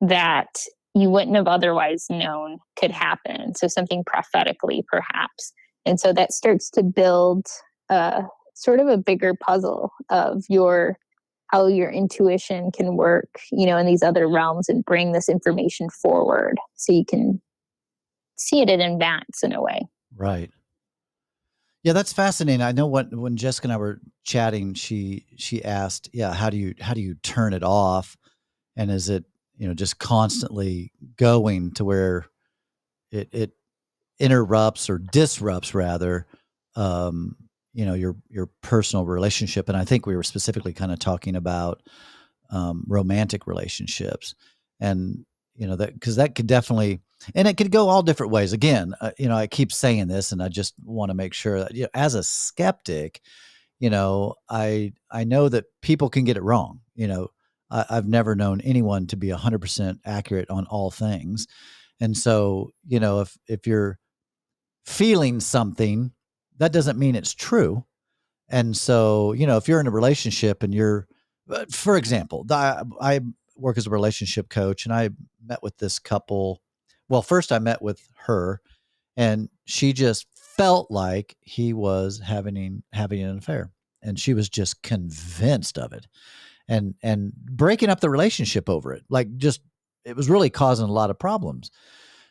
[0.00, 0.48] that
[0.94, 3.54] you wouldn't have otherwise known could happen.
[3.54, 5.52] So, something prophetically, perhaps.
[5.86, 7.46] And so that starts to build
[7.88, 10.98] a sort of a bigger puzzle of your
[11.48, 15.88] how your intuition can work, you know, in these other realms and bring this information
[15.88, 17.40] forward so you can
[18.36, 19.80] see it in advance in a way.
[20.14, 20.50] Right.
[21.82, 22.60] Yeah, that's fascinating.
[22.60, 26.56] I know what when Jessica and I were chatting, she she asked, "Yeah, how do
[26.56, 28.16] you how do you turn it off?
[28.76, 29.24] And is it
[29.58, 32.26] you know just constantly going to where
[33.10, 33.52] it it
[34.18, 36.26] interrupts or disrupts rather
[36.76, 37.36] um,
[37.74, 41.36] you know your your personal relationship and i think we were specifically kind of talking
[41.36, 41.82] about
[42.50, 44.34] um, romantic relationships
[44.80, 47.00] and you know that because that could definitely
[47.34, 48.52] and it could go all different ways.
[48.52, 51.58] Again uh, you know i keep saying this and i just want to make sure
[51.60, 53.20] that you know, as a skeptic
[53.80, 57.28] you know i i know that people can get it wrong you know
[57.70, 61.46] I, i've never known anyone to be 100% accurate on all things
[62.00, 63.98] and so you know if if you're
[64.84, 66.12] feeling something
[66.58, 67.84] that doesn't mean it's true.
[68.48, 71.06] And so, you know, if you're in a relationship and you're,
[71.50, 73.20] uh, for example, I, I
[73.56, 75.10] work as a relationship coach and I
[75.44, 76.60] met with this couple.
[77.08, 78.60] Well, first I met with her
[79.16, 83.70] and she just felt like he was having having an affair
[84.02, 86.06] and she was just convinced of it
[86.68, 89.60] and and breaking up the relationship over it like just
[90.04, 91.70] it was really causing a lot of problems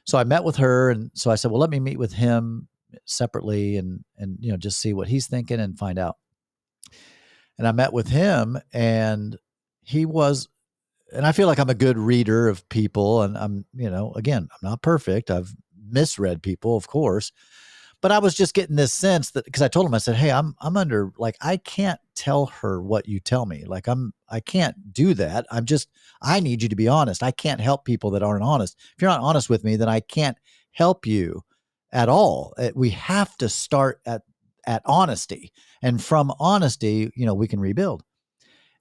[0.05, 2.67] so i met with her and so i said well let me meet with him
[3.05, 6.17] separately and and you know just see what he's thinking and find out.
[7.57, 9.37] And I met with him and
[9.83, 10.47] he was
[11.13, 14.47] and I feel like I'm a good reader of people and I'm you know again
[14.51, 15.31] I'm not perfect.
[15.31, 15.53] I've
[15.89, 17.31] misread people of course.
[18.01, 20.31] but I was just getting this sense that because I told him, I said, Hey,
[20.31, 23.63] I'm I'm under like I can't tell her what you tell me.
[23.65, 25.45] Like I'm I can't do that.
[25.51, 25.89] I'm just
[26.21, 27.23] I need you to be honest.
[27.23, 28.77] I can't help people that aren't honest.
[28.95, 30.37] If you're not honest with me, then I can't
[30.71, 31.43] help you
[31.91, 32.53] at all.
[32.57, 34.23] Eh, we have to start at
[34.65, 35.51] at honesty.
[35.81, 38.03] And from honesty, you know, we can rebuild.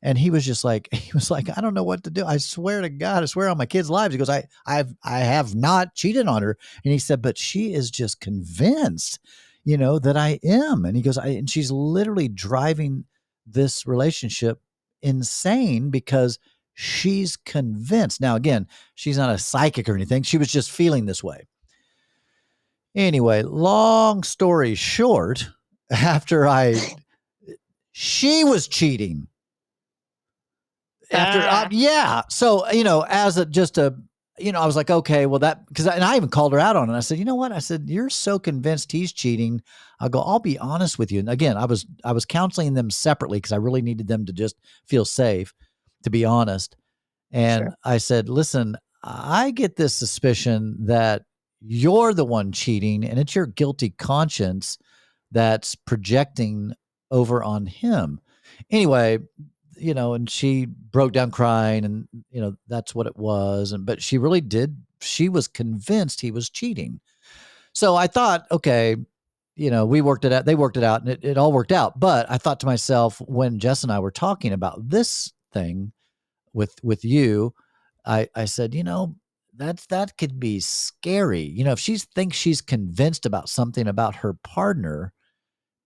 [0.03, 2.25] And he was just like, he was like, I don't know what to do.
[2.25, 4.13] I swear to God, I swear on my kids' lives.
[4.13, 6.59] He goes, I, I've, I have not cheated on her.
[6.85, 9.21] And he said, but she is just convinced,
[9.65, 10.85] you know, that I am.
[10.85, 13.05] And he goes, I, and she's literally driving
[13.47, 14.61] this relationship
[15.07, 16.39] insane because
[16.75, 18.21] she's convinced.
[18.21, 20.23] Now, again, she's not a psychic or anything.
[20.23, 21.47] She was just feeling this way.
[22.95, 25.49] Anyway, long story short,
[25.91, 26.77] after I,
[27.93, 29.29] she was cheating.
[31.13, 31.69] After, uh, Ah.
[31.71, 32.23] yeah.
[32.31, 33.95] So, you know, as a just a,
[34.39, 36.77] you know, I was like, okay, well, that, because, and I even called her out
[36.77, 36.95] on it.
[36.95, 37.53] I said, you know what?
[37.53, 39.63] I said, you're so convinced he's cheating.
[40.01, 41.21] I'll go, I'll be honest with you.
[41.21, 44.33] And again, I was, I was counseling them separately because I really needed them to
[44.33, 44.57] just
[44.87, 45.55] feel safe,
[46.03, 46.77] to be honest.
[47.33, 47.75] And Sure.
[47.85, 51.23] I said, listen, I get this suspicion that
[51.61, 54.79] you're the one cheating and it's your guilty conscience
[55.33, 56.73] that's projecting
[57.11, 58.21] over on him.
[58.71, 59.19] Anyway,
[59.77, 63.87] you know, and she broke down crying and you know, that's what it was and
[63.87, 67.01] but she really did she was convinced he was cheating.
[67.73, 68.97] So I thought, okay,
[69.55, 71.73] you know, we worked it out, they worked it out and it, it all worked
[71.73, 71.99] out.
[71.99, 75.93] But I thought to myself when Jess and I were talking about this thing
[76.53, 77.55] with with you,
[78.05, 79.17] I I said, you know,
[79.57, 81.43] that's that could be scary.
[81.43, 85.13] You know, if she thinks she's convinced about something about her partner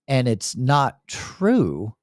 [0.08, 1.94] and it's not true,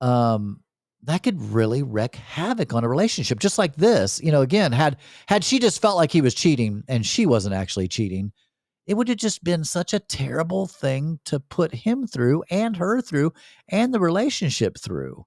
[0.00, 0.60] um,
[1.04, 3.38] that could really wreak havoc on a relationship.
[3.38, 4.96] Just like this, you know, again, had
[5.26, 8.32] had she just felt like he was cheating and she wasn't actually cheating,
[8.86, 13.00] it would have just been such a terrible thing to put him through and her
[13.00, 13.32] through
[13.68, 15.24] and the relationship through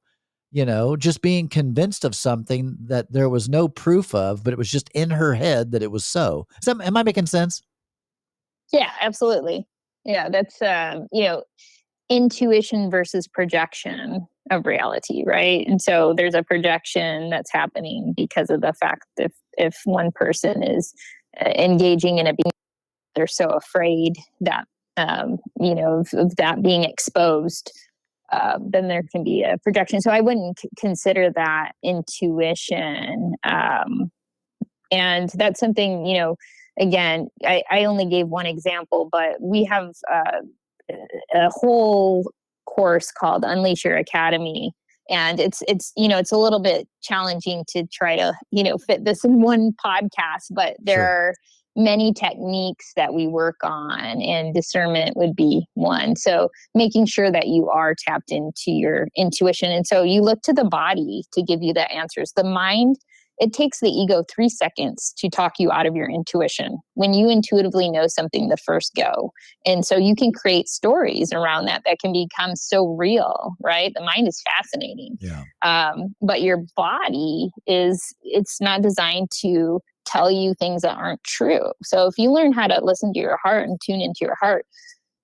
[0.51, 4.57] you know, just being convinced of something that there was no proof of, but it
[4.57, 6.47] was just in her head that it was so.
[6.65, 7.61] That, am I making sense?
[8.71, 9.67] Yeah, absolutely.
[10.05, 11.43] Yeah, that's um, you know,
[12.09, 15.65] intuition versus projection of reality, right?
[15.67, 20.63] And so there's a projection that's happening because of the fact if if one person
[20.63, 20.93] is
[21.39, 22.51] uh, engaging in a being,
[23.15, 24.65] they're so afraid that
[24.97, 27.71] um, you know of, of that being exposed.
[28.31, 30.01] Uh, then there can be a projection.
[30.01, 33.35] So I wouldn't c- consider that intuition.
[33.45, 34.11] Um,
[34.91, 36.35] and that's something you know
[36.79, 40.41] again I, I only gave one example but we have uh,
[41.33, 42.31] a whole
[42.67, 44.73] course called unleash your academy.
[45.09, 48.77] And it's it's you know it's a little bit challenging to try to you know
[48.77, 51.05] fit this in one podcast but there Sure.
[51.05, 51.33] are
[51.77, 56.15] many techniques that we work on and discernment would be one.
[56.15, 59.71] So making sure that you are tapped into your intuition.
[59.71, 62.33] And so you look to the body to give you the answers.
[62.35, 62.95] The mind
[63.39, 67.29] it takes the ego three seconds to talk you out of your intuition when you
[67.29, 69.31] intuitively know something the first go.
[69.65, 73.91] And so you can create stories around that that can become so real right?
[73.93, 75.17] The mind is fascinating.
[75.19, 75.43] Yeah.
[75.61, 81.71] um, but your body is it's not designed to tell you things that aren't true.
[81.83, 84.65] So if you learn how to listen to your heart and tune into your heart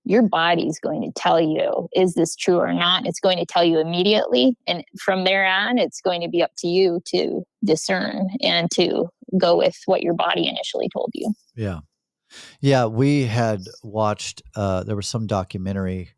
[0.05, 3.63] your body's going to tell you is this true or not it's going to tell
[3.63, 8.27] you immediately and from there on it's going to be up to you to discern
[8.41, 9.07] and to
[9.39, 11.79] go with what your body initially told you Yeah.
[12.61, 12.85] Yeah.
[12.87, 16.09] We had watched, uh, there was some documentary.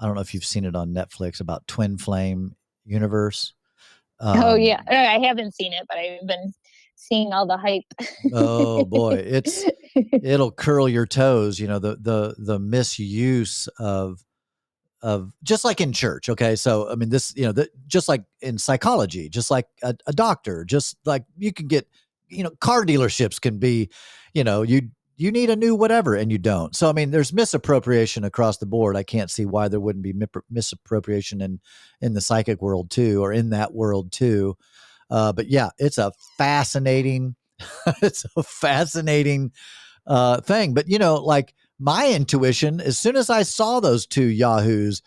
[0.00, 3.54] I don't know if you've seen it on Netflix about Twin Flame Universe.
[4.20, 6.52] oh Um, yeah Uh, i haven't seen it but i've been
[7.02, 7.84] seeing all the hype.
[8.32, 9.14] Oh boy.
[9.14, 9.64] It's,
[10.22, 14.24] it'll curl your toes you know the the the misuse of
[15.02, 16.56] of just like in church okay?
[16.56, 20.12] So i mean this you know the, just like in psychology just like a, a
[20.12, 21.86] doctor just like you can get
[22.28, 23.90] you know car dealerships can be
[24.32, 26.74] you know you you need a new whatever and you don't.
[26.74, 28.96] So i mean there's misappropriation across the board.
[28.96, 30.14] I can't see why there wouldn't be
[30.50, 31.60] misappropriation in
[32.00, 34.56] in the psychic world too or in that world too
[35.12, 37.36] uh, but yeah it's a fascinating
[38.02, 39.52] it's a fascinating
[40.06, 40.74] uh, thing.
[40.74, 45.02] But you know, like my intuition, as soon as I saw those two yahoos,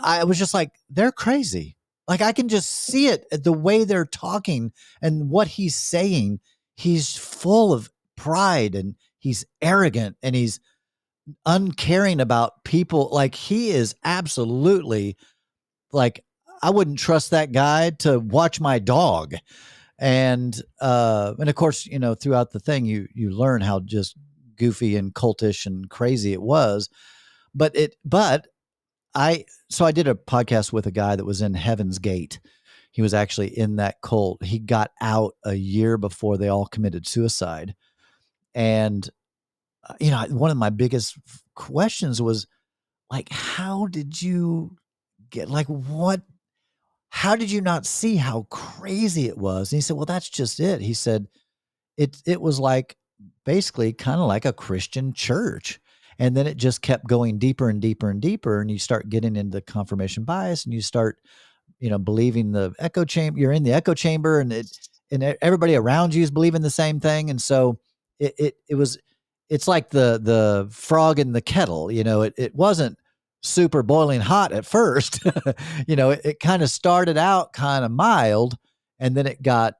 [0.00, 1.76] I was just like, they're crazy.
[2.08, 6.40] Like I can just see it uh, the way they're talking and what he's saying.
[6.76, 10.60] He's full of pride and he's arrogant and he's
[11.46, 13.08] uncaring about people.
[13.12, 15.16] Like he is absolutely
[15.92, 16.24] like
[16.62, 19.34] I wouldn't trust that guy to watch my dog.
[19.98, 24.16] And uh and of course, you know, throughout the thing you you learn how just
[24.56, 26.88] goofy and cultish and crazy it was.
[27.54, 28.46] but it but
[29.14, 32.40] I so I did a podcast with a guy that was in Heaven's Gate.
[32.92, 34.42] He was actually in that cult.
[34.44, 37.74] He got out a year before they all committed suicide.
[38.54, 39.08] And
[39.88, 41.18] uh, you know, one of my biggest
[41.54, 42.46] questions was
[43.10, 44.76] like how did you
[45.30, 46.22] get like what
[47.14, 49.70] how did you not see how crazy it was?
[49.70, 51.28] And he said, "Well, that's just it." He said
[51.98, 52.96] it it was like
[53.44, 55.78] basically kind of like a Christian church
[56.18, 59.36] and then it just kept going deeper and deeper and deeper and you start getting
[59.36, 61.18] into confirmation bias and you start
[61.80, 64.66] you know believing the echo chamber you're in the echo chamber and it
[65.10, 67.78] and everybody around you is believing the same thing and so
[68.18, 68.98] it it, it was
[69.50, 72.96] it's like the the frog in the kettle you know it, it wasn't
[73.42, 75.20] super boiling hot at first
[75.88, 78.56] you know it, it kind of started out kind of mild
[79.00, 79.74] and then it got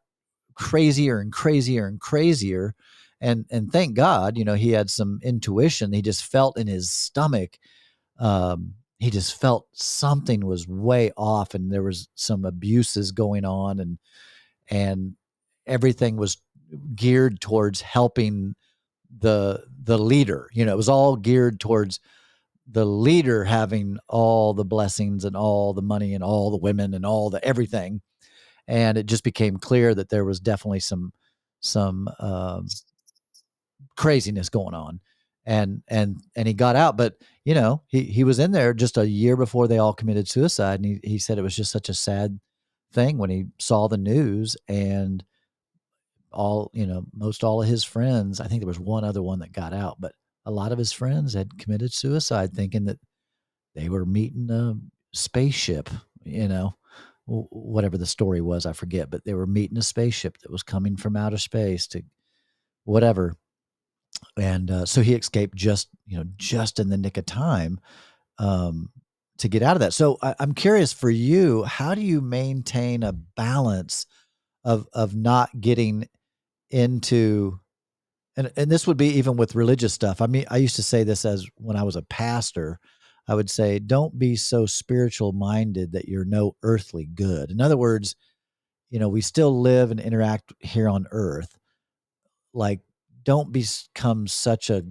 [0.55, 2.75] crazier and crazier and crazier
[3.23, 5.93] and and thank God, you know, he had some intuition.
[5.93, 7.57] He just felt in his stomach.
[8.19, 13.79] Um, he just felt something was way off, and there was some abuses going on,
[13.79, 13.99] and
[14.69, 15.15] and
[15.67, 16.39] everything was
[16.97, 18.57] geared towards helping
[19.21, 20.51] the the leader.
[20.53, 22.01] You know, it was all geared towards
[22.71, 27.05] the leader having all the blessings and all the money and all the women and
[27.05, 28.01] all the everything.
[28.69, 31.13] And it just became clear that there was definitely some
[31.61, 32.67] some um,
[33.97, 35.01] craziness going on.
[35.45, 38.97] And and and he got out but you know he he was in there just
[38.97, 41.89] a year before they all committed suicide and he, he said it was just such
[41.89, 42.39] a sad
[42.93, 45.25] thing when he saw the news and
[46.31, 49.41] all you know most all of his friends i think there was one other one
[49.41, 50.15] that got out but
[50.45, 52.99] a lot of his friends had committed suicide thinking that
[53.75, 54.75] they were meeting a
[55.13, 55.89] spaceship
[56.25, 56.75] you know
[57.27, 60.97] whatever the story was i forget but they were meeting a spaceship that was coming
[60.97, 62.03] from outer space to
[62.85, 63.35] whatever
[64.37, 67.79] and uh, so he escaped just you know just in the nick of time
[68.39, 68.91] um,
[69.39, 69.93] to get out of that.
[69.93, 74.07] So I, I'm curious for you, how do you maintain a balance
[74.65, 76.09] of of not getting
[76.71, 77.59] into
[78.37, 80.21] and and this would be even with religious stuff.
[80.21, 82.79] I mean, I used to say this as when I was a pastor.
[83.29, 87.53] I would say, don't be so spiritual minded that you're no earthly good.
[87.53, 88.17] In other words,
[88.91, 91.57] you know, we still live and interact here on earth.
[92.53, 92.81] Like
[93.25, 94.83] don't become such a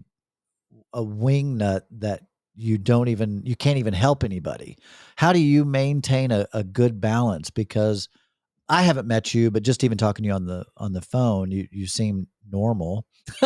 [0.93, 2.21] a wingnut that
[2.55, 4.77] you don't even you can't even help anybody
[5.15, 8.09] how do you maintain a, a good balance because
[8.67, 11.49] i haven't met you but just even talking to you on the on the phone
[11.49, 13.06] you you seem normal.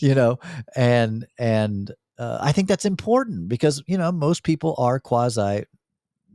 [0.00, 0.38] You know
[0.74, 5.64] and and uh, i think that's important because you know most people are quasi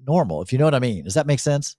[0.08, 1.04] normal if you know what i mean.
[1.04, 1.76] Does that make sense?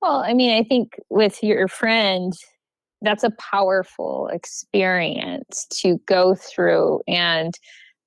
[0.00, 2.32] Well i mean i think with your friend
[3.02, 7.54] that's a powerful experience to go through and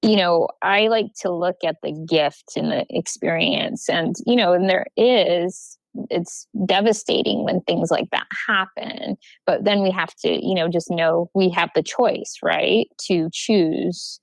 [0.01, 4.53] you know i like to look at the gift in the experience and you know
[4.53, 5.77] and there is
[6.09, 10.89] it's devastating when things like that happen but then we have to you know just
[10.89, 14.19] know we have the choice right to choose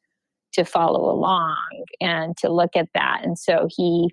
[0.52, 4.08] to follow along and to look at that and so he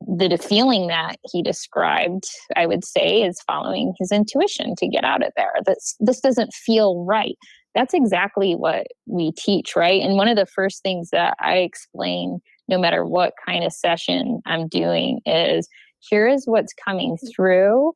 [0.00, 5.24] the feeling that he described, I would say, is following his intuition to get out
[5.24, 5.52] of there.
[5.64, 7.36] This this doesn't feel right.
[7.74, 10.00] That's exactly what we teach, right?
[10.00, 14.40] And one of the first things that I explain, no matter what kind of session
[14.46, 15.68] I'm doing, is
[16.08, 17.92] here is what's coming through.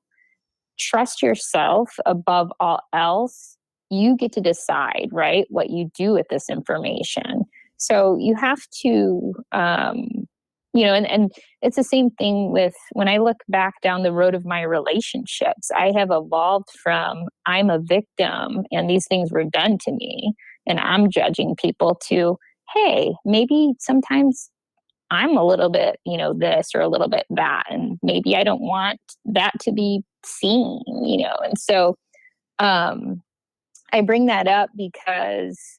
[0.78, 3.56] Trust yourself above all else.
[3.90, 7.44] You get to decide, right, what you do with this information.
[7.76, 10.28] So you have to um,
[10.72, 11.32] you know and, and
[11.62, 15.70] it's the same thing with when i look back down the road of my relationships
[15.76, 20.32] i have evolved from i'm a victim and these things were done to me
[20.66, 22.36] and i'm judging people to
[22.74, 24.49] hey maybe sometimes
[25.10, 28.42] i'm a little bit you know this or a little bit that and maybe i
[28.42, 31.96] don't want that to be seen you know and so
[32.58, 33.22] um
[33.92, 35.78] i bring that up because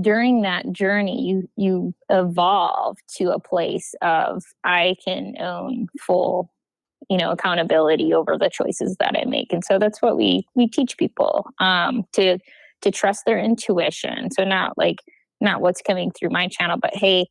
[0.00, 6.50] during that journey you you evolve to a place of i can own full
[7.08, 9.52] you know accountability over the choices that i make.
[9.52, 12.38] And so that's what we we teach people um to
[12.82, 14.30] to trust their intuition.
[14.30, 15.02] So not like
[15.40, 17.26] not what's coming through my channel but hey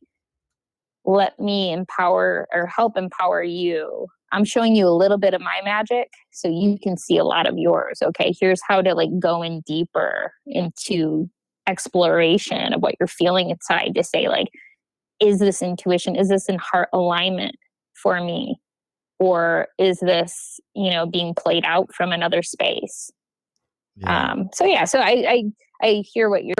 [1.08, 4.06] let me empower or help empower you.
[4.30, 7.48] I'm showing you a little bit of my magic so you can see a lot
[7.48, 8.34] of yours okay?
[8.38, 11.28] Here's how to like go in deeper into
[11.66, 14.48] exploration of what you're feeling inside to say like
[15.20, 17.56] is this intuition is this in heart alignment
[17.94, 18.56] for me?
[19.18, 23.10] Or is this you know being played out from another space?
[23.96, 24.32] Yeah.
[24.32, 25.44] um so yeah so I, I
[25.82, 26.54] i hear what you're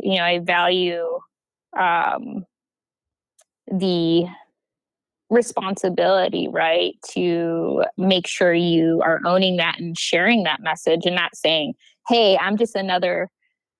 [0.00, 1.06] you know i value
[1.78, 2.44] um,
[3.66, 4.24] the
[5.28, 11.34] responsibility right to make sure you are owning that and sharing that message and not
[11.34, 11.74] saying
[12.08, 13.28] hey i'm just another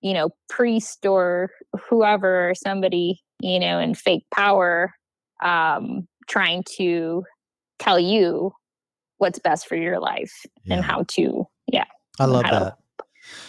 [0.01, 1.51] you know priest or
[1.89, 4.93] whoever or somebody you know in fake power
[5.45, 7.23] um trying to
[7.79, 8.51] tell you
[9.19, 10.75] what's best for your life yeah.
[10.75, 11.85] and how to yeah
[12.19, 12.77] i love that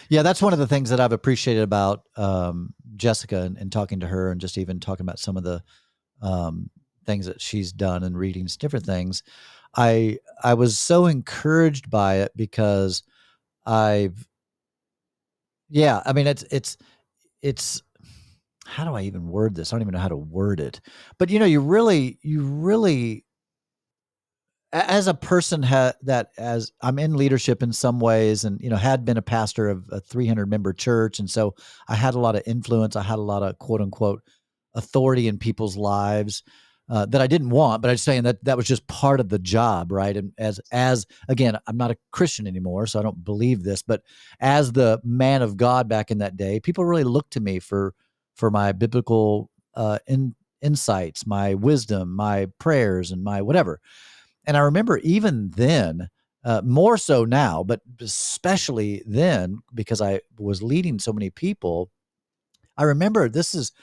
[0.10, 4.00] yeah that's one of the things that i've appreciated about um, jessica and, and, talking
[4.00, 5.62] to her and just even talking about some of the
[6.22, 6.70] um,
[7.06, 9.24] things that she's done and readings different things.
[9.76, 13.04] I i was so encouraged by it because
[13.66, 14.28] i've
[15.70, 16.78] yeah i mean it's it's
[17.42, 17.82] it's
[18.68, 19.72] how do i even word this?
[19.72, 20.82] I don't even know how to word it.
[21.18, 23.24] But you know you really you really
[24.74, 28.76] as a person ha- that as I'm in leadership in some ways and you know
[28.76, 31.20] had been a pastor of a 300 member church.
[31.20, 31.56] And so
[31.88, 32.96] I had a lot of influence.
[32.96, 34.22] I had a lot of quote unquote
[34.74, 36.44] authority in people's lives
[36.90, 39.40] uh, that I didn't want but I'm saying that that was just part of the
[39.40, 40.16] job right?
[40.16, 44.04] And as as again I'm not a Christian anymore so I don't believe this but
[44.40, 47.94] as the man of God back in that day people really looked to me for
[48.36, 53.80] for my biblical uh, in, insights my wisdom my prayers and my whatever
[54.48, 56.10] and I remember even then,
[56.44, 61.92] uh, more so now, but especially then because I was leading so many people.
[62.78, 63.74] I remember this is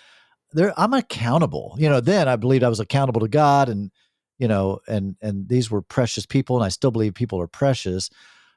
[0.52, 0.72] there.
[0.78, 1.76] I'm accountable.
[1.78, 3.90] You know, then I believed I was accountable to God, and
[4.38, 8.08] you know, and and these were precious people, and I still believe people are precious.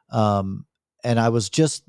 [0.09, 0.65] Um,
[1.03, 1.83] and I was just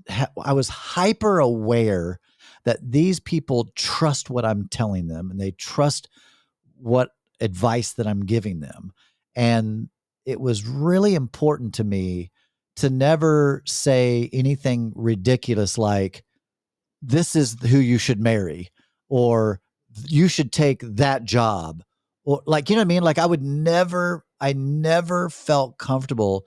[0.45, 2.19] I was hyper aware
[2.65, 6.09] that these people trust what I'm telling them, and they trust
[6.77, 7.11] what
[7.41, 8.93] advice that I'm giving them,
[9.37, 9.89] and
[10.29, 12.31] it was really important to me
[12.77, 16.23] to never say anything ridiculous like
[17.01, 18.69] this is who you should marry
[19.09, 19.59] or
[20.07, 21.83] you should take that job
[22.25, 23.03] or like you know what i mean?
[23.03, 26.45] Like i would never i never felt comfortable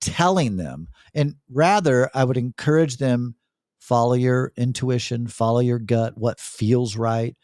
[0.00, 0.86] telling them.
[1.12, 3.34] And rather i would encourage them
[3.80, 7.36] follow your intuition follow your gut what feels right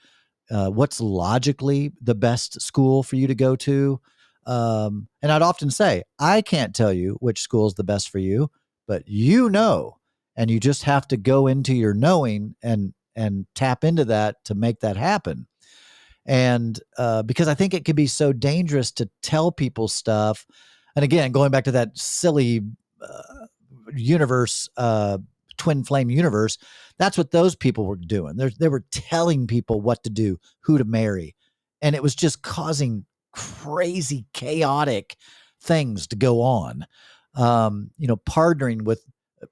[0.48, 4.00] uh, what's logically the best school for you to go to
[4.46, 8.18] um, and I'd often say, I can't tell you which school is the best for
[8.18, 8.50] you,
[8.86, 9.98] but you know,
[10.36, 14.54] and you just have to go into your knowing and and tap into that to
[14.54, 15.46] make that happen.
[16.24, 20.46] And uh, because I think it can be so dangerous to tell people stuff.
[20.96, 22.62] And again, going back to that silly
[23.02, 23.46] uh,
[23.94, 25.18] universe, uh,
[25.58, 26.58] twin flame universe,
[26.98, 28.36] that's what those people were doing.
[28.36, 31.34] They're, they were telling people what to do, who to marry.
[31.82, 35.16] And it was just causing crazy, chaotic
[35.60, 36.86] things to go on.
[37.34, 39.04] Um, you know, partnering with,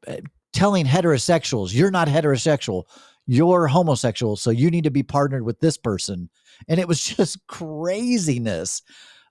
[0.07, 0.17] uh,
[0.53, 2.85] telling heterosexuals, you're not heterosexual,
[3.27, 6.29] you're homosexual, so you need to be partnered with this person.
[6.69, 8.83] And it was just craziness.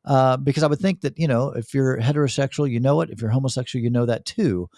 [0.05, 3.09] Uh, because I would think that, you know, if you're heterosexual, you know it.
[3.09, 4.69] If you're homosexual, you know that too.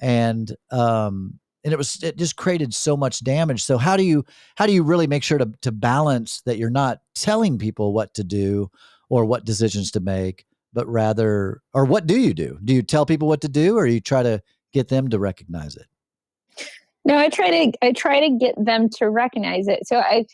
[0.00, 4.24] And, um, and it was it just created so much damage so how do you
[4.56, 8.14] how do you really make sure to to balance that you're not telling people what
[8.14, 8.70] to do
[9.12, 12.58] or what decisions to make, but rather, or what do you do?
[12.64, 14.40] Do you tell people what to do, or you try to
[14.72, 15.84] get them to recognize it?
[17.04, 19.86] No, I try to I try to get them to recognize it.
[19.86, 20.24] So I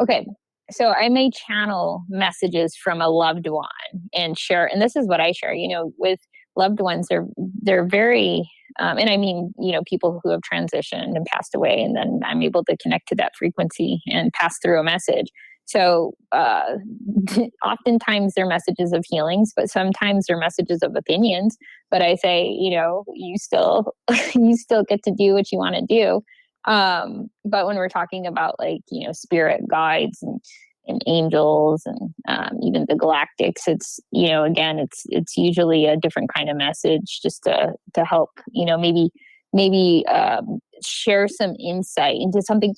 [0.00, 0.24] okay,
[0.70, 3.66] so I may channel messages from a loved one
[4.14, 5.52] and share, and this is what I share.
[5.52, 6.20] You know, with
[6.54, 7.26] loved ones, they're
[7.60, 11.82] they're very, um, and I mean, you know, people who have transitioned and passed away,
[11.82, 15.32] and then I'm able to connect to that frequency and pass through a message.
[15.68, 16.76] So uh,
[17.64, 21.58] oftentimes they're messages of healings, but sometimes they're messages of opinions.
[21.90, 23.94] But I say, you know, you still
[24.34, 26.22] you still get to do what you want to do.
[26.64, 30.40] Um, but when we're talking about like you know spirit guides and
[30.86, 35.98] and angels and um, even the galactics it's you know again it's it's usually a
[35.98, 39.10] different kind of message just to to help you know maybe
[39.52, 42.74] maybe um, share some insight into something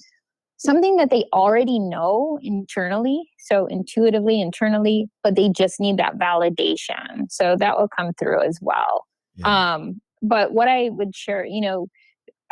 [0.60, 7.30] something that they already know internally, so intuitively, internally, but they just need that validation.
[7.30, 9.06] So that will come through as well.
[9.36, 9.72] Yeah.
[9.74, 11.86] Um, but what I would share, you know,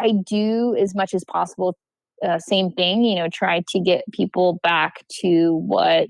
[0.00, 1.76] I do as much as possible,
[2.24, 6.08] uh, same thing, you know, try to get people back to what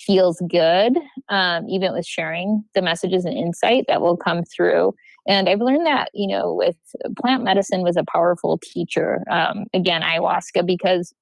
[0.00, 0.96] feels good,
[1.28, 4.94] um, even with sharing the messages and insight that will come through.
[5.28, 6.76] And I've learned that, you know, with
[7.20, 9.22] plant medicine was a powerful teacher.
[9.30, 11.12] Um, again, ayahuasca, because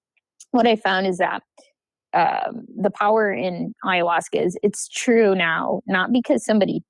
[0.53, 1.43] what I found is that
[2.15, 6.83] um, the power in ayahuasca is it's true now, not because somebody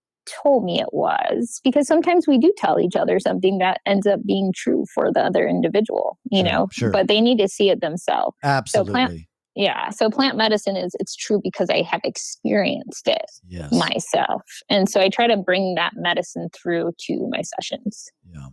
[0.43, 4.21] told me it was because sometimes we do tell each other something that ends up
[4.27, 6.91] being true for the other individual you Sure, know sure.
[6.91, 9.29] but they need to see it themselves Absolutely.
[9.57, 13.73] Yeah so plant medicine is it's true because i have experienced it yes.
[13.73, 18.49] myself and so i try to bring that medicine through to my sessions Yeah.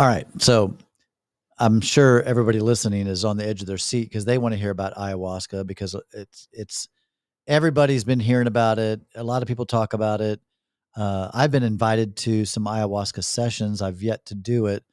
[0.00, 0.26] All right.
[0.38, 0.78] So
[1.58, 4.58] I'm sure everybody listening is on the edge of their seat because they want to
[4.58, 6.88] hear about ayahuasca because it's it's
[7.46, 9.02] everybody's been hearing about it.
[9.14, 10.40] A lot of people talk about it.
[10.96, 13.82] Uh, I've been invited to some ayahuasca sessions.
[13.82, 14.84] I've yet to do it.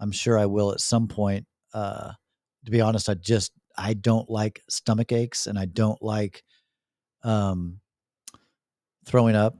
[0.00, 1.46] I'm sure I will at some point.
[1.74, 2.12] Uh,
[2.64, 6.42] to be honest, I just I don't like stomach aches and I don't like
[7.22, 7.80] um,
[9.04, 9.56] throwing up.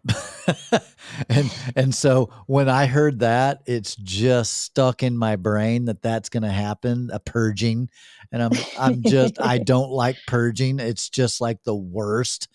[1.29, 6.29] and and so when I heard that, it's just stuck in my brain that that's
[6.29, 7.89] going to happen, a purging.
[8.33, 10.81] And I'm I'm just I don't like purging.
[10.81, 12.49] It's just like the worst.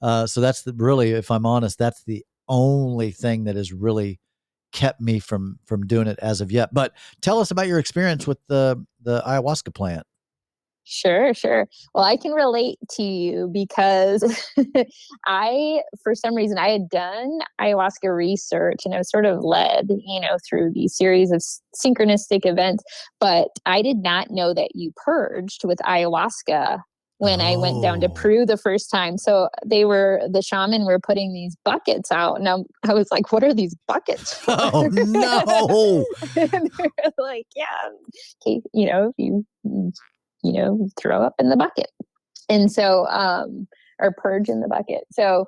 [0.00, 4.20] Uh, so that's the, really, if I'm honest, that's the only thing that has really
[4.72, 6.72] kept me from from doing it as of yet.
[6.72, 10.06] But tell us about your experience with the the ayahuasca plant.
[10.90, 11.68] Sure, sure.
[11.94, 14.24] Well, I can relate to you because
[15.26, 19.88] I, for some reason, I had done ayahuasca research and I was sort of led,
[19.90, 21.42] you know, through these series of
[21.76, 22.82] synchronistic events,
[23.20, 26.80] but I did not know that you purged with ayahuasca
[27.18, 28.14] when I went down to Oh.
[28.14, 29.18] Peru the first time.
[29.18, 33.30] So they were, the shaman were putting these buckets out and I'm, I was like,
[33.30, 34.56] what are these buckets for?
[34.56, 36.06] Oh no!
[36.36, 37.90] and they're like, yeah,
[38.40, 39.92] okay, you know, if you mm,
[40.42, 41.90] you know throw up in the bucket,
[42.48, 43.66] and so um,
[43.98, 45.04] or purge in the bucket.
[45.12, 45.46] So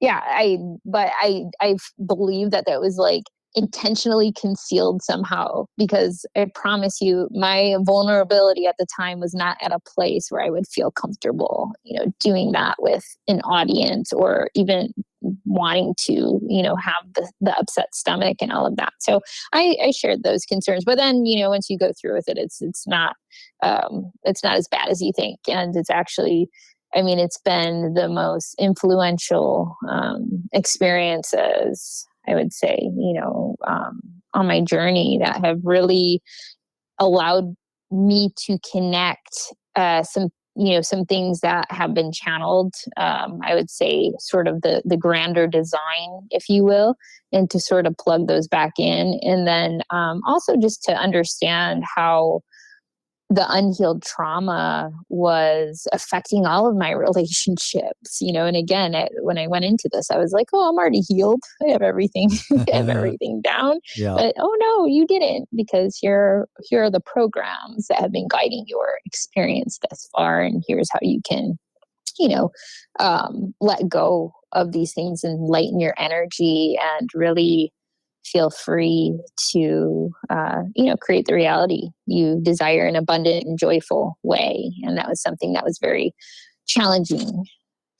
[0.00, 1.76] yeah, I but I I
[2.06, 3.24] believe that that was like
[3.56, 9.72] intentionally concealed somehow because I promise you my vulnerability at the time was not at
[9.72, 14.50] a place where I would feel comfortable, you know, doing that with an audience or
[14.54, 14.92] even
[15.44, 18.92] wanting to, you know, have the, the upset stomach and all of that.
[19.00, 19.20] So
[19.52, 20.84] I, I shared those concerns.
[20.84, 23.16] But then, you know, once you go through with it, it's it's not
[23.62, 25.40] um it's not as bad as you think.
[25.48, 26.48] And it's actually
[26.94, 34.00] I mean, it's been the most influential um, experiences, I would say, you know, um,
[34.34, 36.22] on my journey that have really
[36.98, 37.54] allowed
[37.90, 39.36] me to connect
[39.74, 42.74] uh, some, you know, some things that have been channeled.
[42.96, 46.96] Um, I would say, sort of the the grander design, if you will,
[47.32, 51.84] and to sort of plug those back in, and then um, also just to understand
[51.94, 52.40] how
[53.28, 59.46] the unhealed trauma was affecting all of my relationships you know and again when i
[59.46, 62.30] went into this i was like oh i'm already healed i have everything
[62.72, 64.14] I have everything down Yeah.
[64.16, 68.64] but oh no you didn't because here here are the programs that have been guiding
[68.66, 71.58] your experience thus far and here's how you can
[72.18, 72.50] you know
[72.98, 77.72] um, let go of these things and lighten your energy and really
[78.32, 79.18] feel free
[79.52, 84.72] to uh, you know create the reality you desire in an abundant and joyful way.
[84.82, 86.12] And that was something that was very
[86.66, 87.44] challenging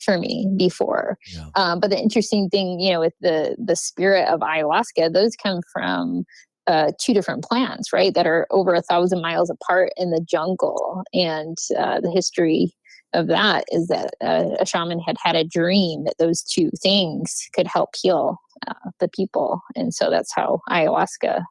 [0.00, 1.16] for me before.
[1.32, 1.48] Yeah.
[1.54, 5.60] um, but the interesting thing you know with the the spirit of ayahuasca those come
[5.72, 6.24] from
[6.66, 11.04] uh, two different plants right that are over a thousand miles apart in the jungle.
[11.14, 12.74] And uh, the history
[13.12, 17.48] of that is that uh, a shaman had had a dream that those two things
[17.54, 21.42] could help heal uh, the people and so that's how ayahuasca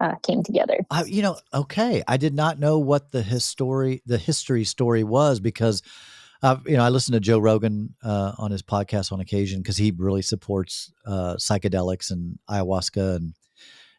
[0.00, 2.02] uh, came together I, you know, okay.
[2.08, 5.82] I did not know what the history, the history story was because,
[6.42, 9.76] uh, you know, I listen to Joe Rogan uh, on his podcast on occasion because
[9.76, 13.34] he really supports uh, psychedelics and ayahuasca and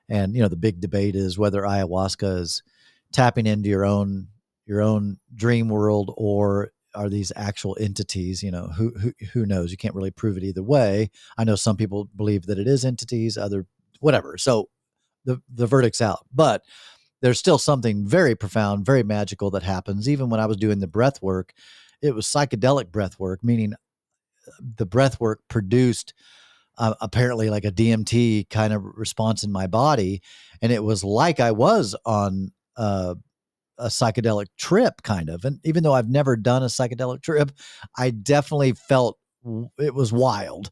[0.10, 2.64] and you know the big debate is whether ayahuasca is
[3.14, 4.28] tapping into your own
[4.66, 9.72] your own dream world or are these actual entities you know who who who knows?
[9.72, 11.10] You can't really prove it either way.
[11.38, 13.66] I know some people believe that it is entities other
[14.00, 14.38] whatever.
[14.38, 14.70] So
[15.26, 16.26] the the verdict's out.
[16.34, 16.64] But
[17.22, 20.10] there's still something very profound very magical that happens.
[20.10, 21.54] Even when i was doing the breath work
[22.02, 26.14] it was psychedelic breath work meaning uh, the breath work produced
[26.78, 30.22] uh, apparently like a DMT kind of response in my body,
[30.62, 33.16] and it was like I was on uh,
[33.82, 35.46] a psychedelic trip, kind of.
[35.46, 37.52] And even though I've never done a psychedelic trip,
[37.98, 39.18] I definitely felt
[39.80, 40.70] it was wild.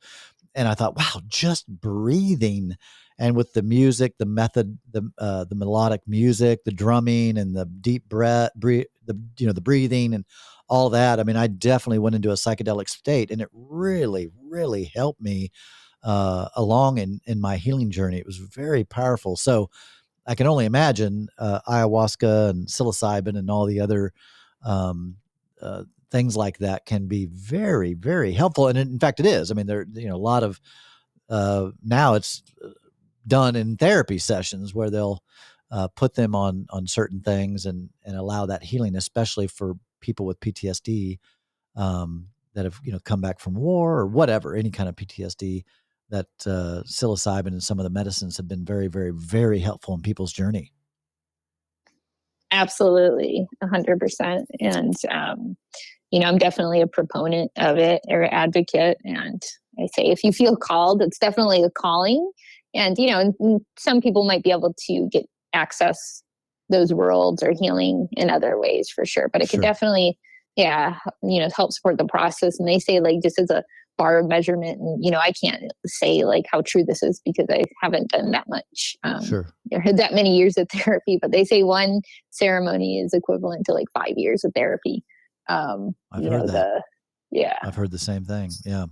[0.56, 2.76] And I thought, wow, just breathing,
[3.20, 7.66] and with the music, the method, the uh, the melodic music, the drumming, and the
[7.66, 8.86] deep breath, the
[9.38, 10.26] you know the breathing, and
[10.68, 11.20] all that.
[11.20, 15.52] I mean, I definitely went into a psychedelic state, and it really, really helped me
[16.04, 18.18] uh, along in in my healing journey.
[18.18, 19.36] It was very powerful.
[19.36, 19.70] So
[20.30, 24.14] I can only imagine uh, ayahuasca and psilocybin and all the other
[24.64, 25.16] um,
[25.60, 28.68] uh, things like that can be very very helpful.
[28.68, 29.50] And in fact, it is.
[29.50, 30.62] I mean, there you know a lot of
[31.30, 32.70] uh, now it's uh,
[33.26, 35.24] done in therapy sessions where they'll
[35.72, 40.28] uh, put them on on certain things and and allow that healing, especially for people
[40.28, 41.18] with PTSD
[41.76, 45.64] um, that have you know come back from war or whatever, any kind of PTSD.
[46.10, 50.02] That uh, psilocybin and some of the medicines have been very, very, very helpful in
[50.02, 50.72] people's journey.
[52.52, 54.48] Absolutely, a hundred percent.
[54.60, 55.56] And um,
[56.12, 58.98] you know, I'm definitely a proponent of it or advocate.
[59.04, 59.42] And
[59.80, 62.32] I say, if you feel called, it's definitely a calling.
[62.74, 66.24] And you know, some people might be able to get access
[66.70, 69.28] those worlds or healing in other ways for sure.
[69.28, 69.60] But it sure.
[69.60, 70.18] could definitely,
[70.56, 72.60] yeah, you know, help support the process.
[72.60, 73.64] And they say like just as a
[74.00, 77.46] bar of measurement, and you know, I can't say like how true this is because
[77.52, 81.20] I haven't done that much, um, sure, or had that many years of therapy.
[81.22, 85.04] But they say one ceremony is equivalent to like five years of therapy.
[85.50, 86.54] Um, I've heard know, that.
[86.54, 86.84] The,
[87.32, 88.50] yeah, I've heard the same thing.
[88.66, 88.86] Yeah.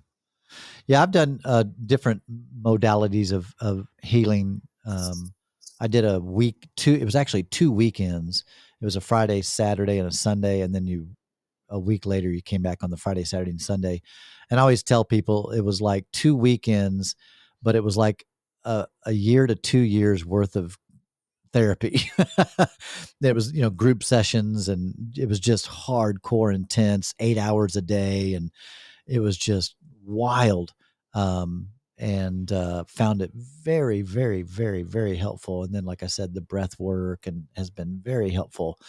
[0.85, 2.21] Yeah, I've done uh, different
[2.61, 4.61] modalities of of healing.
[4.85, 5.33] Um,
[5.81, 6.93] I did a week two.
[6.93, 8.45] It was actually two weekends.
[8.81, 11.09] It was a Friday, Saturday, and a Sunday, and then you
[11.69, 14.01] a week later you came back on the Friday, Saturday, and Sunday.
[14.49, 17.15] And I always tell people it was like two weekends,
[17.61, 18.25] but it was like
[18.63, 20.77] a, a year to two years worth of
[21.53, 22.01] therapy.
[23.21, 27.81] it was you know group sessions, and it was just hardcore, intense, eight hours a
[27.81, 28.51] day, and
[29.05, 30.73] it was just wild.
[31.13, 35.63] Um, and uh, found it very, very, very, very helpful.
[35.63, 38.79] And then, like I said, the breath work and has been very helpful.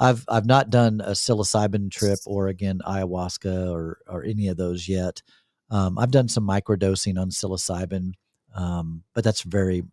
[0.00, 4.88] I've I've not done a psilocybin trip or again ayahuasca or or any of those
[4.88, 5.22] yet.
[5.70, 8.12] Um, I've done some microdosing on psilocybin,
[8.54, 9.84] um, but that's very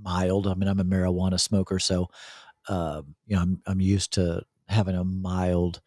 [0.00, 0.46] mild.
[0.46, 2.08] I mean, I'm a marijuana smoker, so
[2.68, 5.80] uh, you know I'm I'm used to having a mild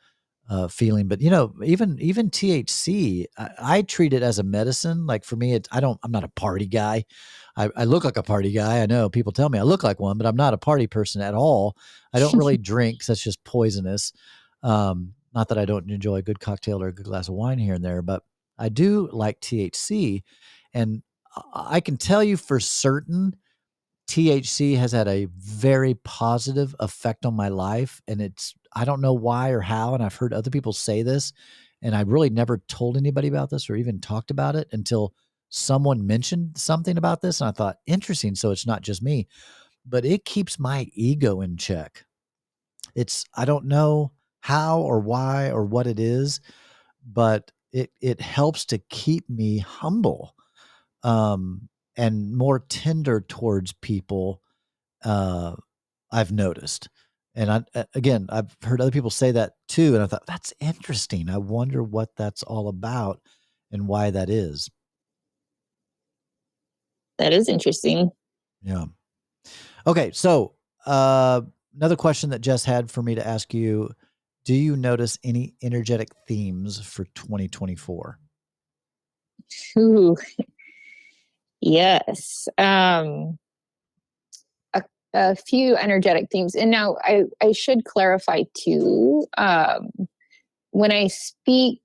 [0.49, 1.07] uh, feeling.
[1.07, 5.05] But you know, even even THC, I, I, treat it as a medicine.
[5.05, 5.99] Like for me, it I don't.
[6.03, 7.05] I'm not a party guy.
[7.55, 8.81] I, I, look like a party guy.
[8.81, 11.21] I know people tell me I look like one, but I'm not a party person
[11.21, 11.77] at all.
[12.13, 13.05] I don't really drink.
[13.05, 14.11] that's just poisonous.
[14.63, 17.59] Um, not that I don't enjoy a good cocktail or a good glass of wine
[17.59, 18.23] here and there, but
[18.57, 20.23] I do like THC,
[20.73, 21.03] and
[21.53, 23.35] I can tell you for certain.
[24.09, 29.13] THC has had a very positive effect on my life, and it's I don't know
[29.13, 31.31] why or how, and I've heard other people say this,
[31.83, 35.13] and I really never told anybody about this or even talked about it until
[35.49, 38.33] someone mentioned something about this, and I thought, interesting.
[38.33, 39.27] So it's not just me,
[39.85, 42.03] but it keeps my ego in check.
[42.95, 46.41] It's I don't know how or why or what it is,
[47.05, 50.33] but it it helps to keep me humble
[51.03, 51.68] um,
[51.99, 54.41] and more tender towards people.
[55.03, 55.53] Uh,
[56.09, 56.87] I've noticed.
[57.35, 59.95] And I, again, I've heard other people say that too.
[59.95, 61.29] And I thought, that's interesting.
[61.29, 63.19] I wonder what that's all about
[63.69, 64.69] and why that is.
[67.17, 68.11] That is interesting.
[68.63, 68.85] Yeah.
[69.85, 70.11] Okay.
[70.13, 71.41] So, uh,
[71.75, 73.89] another question that Jess had for me to ask you
[74.45, 78.17] Do you notice any energetic themes for 2024?
[79.77, 80.15] Ooh,
[81.61, 82.47] yes.
[82.57, 83.37] Um,
[85.13, 86.55] a few energetic themes.
[86.55, 89.25] And now I, I should clarify too.
[89.37, 89.89] Um,
[90.71, 91.81] when I speak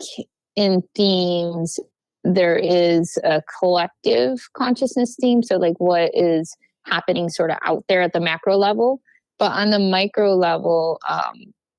[0.57, 1.79] in themes,
[2.23, 5.43] there is a collective consciousness theme.
[5.43, 6.55] So, like, what is
[6.85, 9.01] happening sort of out there at the macro level.
[9.39, 11.35] But on the micro level, um,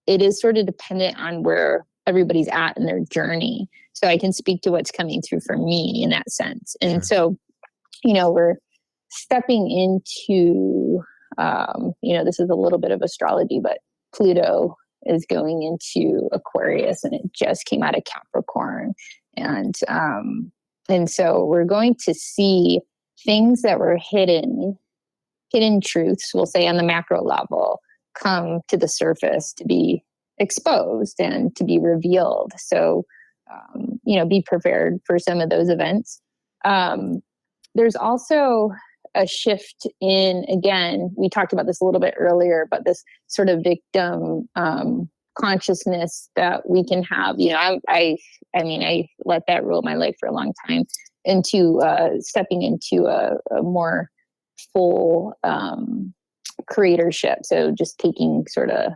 [0.08, 3.68] it is sort of dependent on where everybody's at in their journey.
[3.94, 6.76] So, I can speak to what's coming through for me in that sense.
[6.82, 7.02] And sure.
[7.02, 7.38] so,
[8.06, 8.56] you know, we're
[9.10, 11.02] stepping into
[11.38, 13.80] um, you know, this is a little bit of astrology, but
[14.14, 18.94] Pluto is going into Aquarius and it just came out of Capricorn.
[19.36, 20.52] And um,
[20.88, 22.80] and so we're going to see
[23.26, 24.78] things that were hidden,
[25.52, 27.80] hidden truths, we'll say on the macro level,
[28.18, 30.04] come to the surface to be
[30.38, 32.54] exposed and to be revealed.
[32.58, 33.04] So,
[33.52, 36.22] um, you know, be prepared for some of those events.
[36.64, 37.22] Um,
[37.76, 38.72] there's also
[39.16, 43.50] a shift in again we talked about this a little bit earlier but this sort
[43.50, 48.18] of victim um, consciousness that we can have you know I, I
[48.56, 50.86] i mean i let that rule my life for a long time
[51.26, 54.10] into uh, stepping into a, a more
[54.72, 56.14] full um,
[56.70, 57.38] creatorship.
[57.44, 58.94] So just taking sort of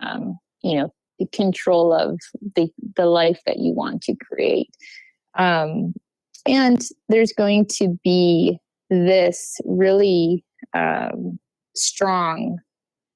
[0.00, 2.18] um, you know the control of
[2.56, 4.70] the the life that you want to create.
[5.34, 5.94] Um,
[6.46, 8.58] and there's going to be
[8.90, 11.38] this really um,
[11.76, 12.58] strong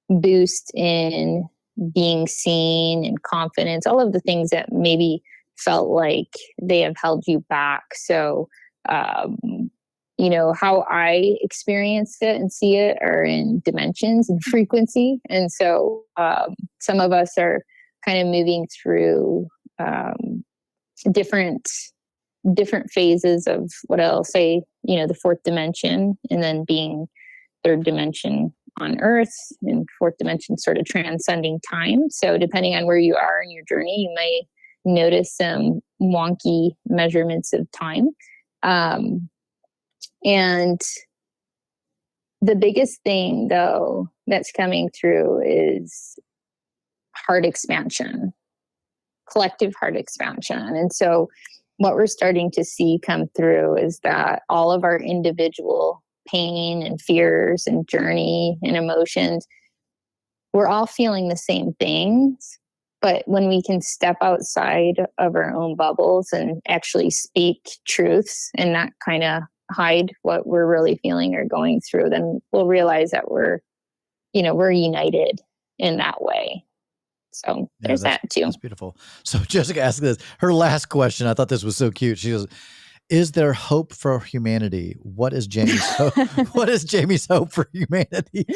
[0.08, 1.48] boost in
[1.94, 5.22] being seen and confidence, all of the things that maybe
[5.56, 7.82] felt like they have held you back.
[7.94, 8.48] So,
[8.88, 9.70] um,
[10.18, 15.50] you know how i experience it and see it are in dimensions and frequency and
[15.50, 17.64] so um, some of us are
[18.04, 19.46] kind of moving through
[19.78, 20.44] um,
[21.10, 21.68] different
[22.54, 27.06] different phases of what i'll say you know the fourth dimension and then being
[27.64, 32.98] third dimension on earth and fourth dimension sort of transcending time so depending on where
[32.98, 34.42] you are in your journey you may
[34.84, 38.08] notice some wonky measurements of time
[38.64, 39.28] um,
[40.24, 40.80] and
[42.42, 46.18] the biggest thing, though, that's coming through is
[47.14, 48.32] heart expansion,
[49.30, 50.58] collective heart expansion.
[50.58, 51.28] And so,
[51.82, 57.00] what we're starting to see come through is that all of our individual pain and
[57.00, 59.46] fears and journey and emotions,
[60.52, 62.58] we're all feeling the same things.
[63.00, 68.72] But when we can step outside of our own bubbles and actually speak truths and
[68.72, 73.28] not kind of hide what we're really feeling or going through, then we'll realize that
[73.28, 73.58] we're,
[74.32, 75.40] you know, we're united
[75.80, 76.64] in that way.
[77.32, 78.42] So there's that too.
[78.42, 78.96] That's beautiful.
[79.24, 80.18] So Jessica asked this.
[80.38, 82.18] Her last question, I thought this was so cute.
[82.18, 82.46] She goes,
[83.12, 84.96] is there hope for humanity?
[85.02, 86.16] What is Jamie's hope?
[86.54, 88.46] what is Jamie's hope for humanity?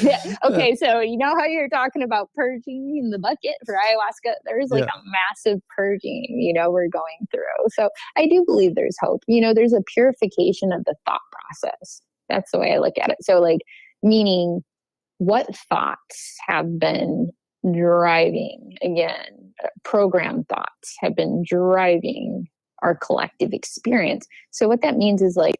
[0.00, 0.36] yeah.
[0.44, 4.34] Okay, so you know how you're talking about purging in the bucket for ayahuasca?
[4.44, 4.90] There's like yeah.
[4.94, 7.42] a massive purging, you know, we're going through.
[7.70, 9.24] So I do believe there's hope.
[9.26, 12.02] You know, there's a purification of the thought process.
[12.28, 13.16] That's the way I look at it.
[13.22, 13.62] So, like,
[14.02, 14.62] meaning
[15.22, 17.30] what thoughts have been
[17.72, 19.54] driving again
[19.84, 22.48] program thoughts have been driving
[22.82, 24.26] our collective experience?
[24.50, 25.54] So what that means is like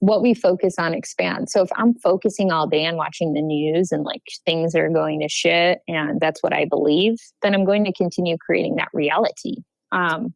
[0.00, 3.92] what we focus on expands so if i'm focusing all day on watching the news
[3.92, 7.84] and like things are going to shit and that's what i believe then i'm going
[7.84, 9.58] to continue creating that reality.
[9.92, 10.34] Um,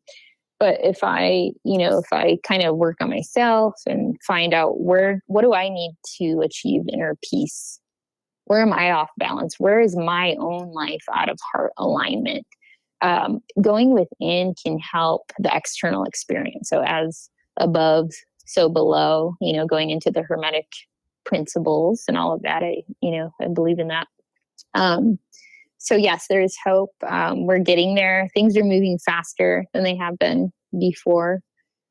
[0.61, 4.81] but if i you know if i kind of work on myself and find out
[4.81, 7.81] where what do i need to achieve inner peace
[8.47, 9.59] where am I off balance?
[9.59, 12.47] Where is my own life out of heart alignment?
[13.01, 16.69] Um, going within can help the external experience.
[16.69, 17.29] So, as
[17.59, 18.13] above,
[18.47, 20.67] so below, you know, going into the Hermetic
[21.25, 22.63] principles and all of that.
[22.63, 24.09] I, you know, I believe in that.
[24.75, 25.19] Um,
[25.79, 26.95] so, yes, there is hope.
[27.07, 28.29] Um, we're getting there.
[28.33, 31.41] Things are moving faster than they have been before.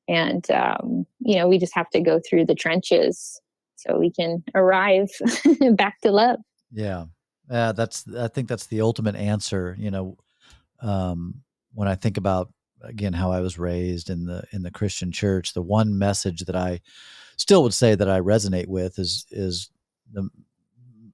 [0.08, 3.40] And, um, you know, we just have to go through the trenches
[3.86, 5.10] so we can arrive
[5.76, 6.40] back to love.
[6.72, 7.06] Yeah.
[7.50, 10.18] Yeah, that's I think that's the ultimate answer, you know,
[10.82, 11.42] um,
[11.74, 15.54] when I think about again how I was raised in the in the Christian church,
[15.54, 16.82] the one message that I
[17.38, 19.70] still would say that I resonate with is is
[20.12, 20.30] the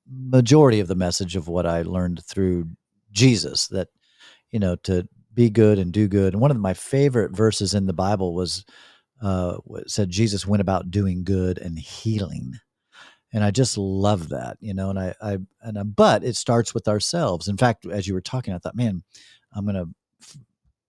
[0.07, 2.67] majority of the message of what I learned through
[3.11, 3.87] Jesus that
[4.51, 6.33] you know to be good and do good.
[6.33, 8.65] And one of my favorite verses in the Bible was
[9.21, 9.57] uh,
[9.87, 12.53] said Jesus went about doing good and healing.
[13.31, 16.73] And I just love that, you know, and I, I, and I, but it starts
[16.73, 17.47] with ourselves.
[17.47, 19.03] In fact, as you were talking, I thought, man,
[19.53, 19.87] I'm to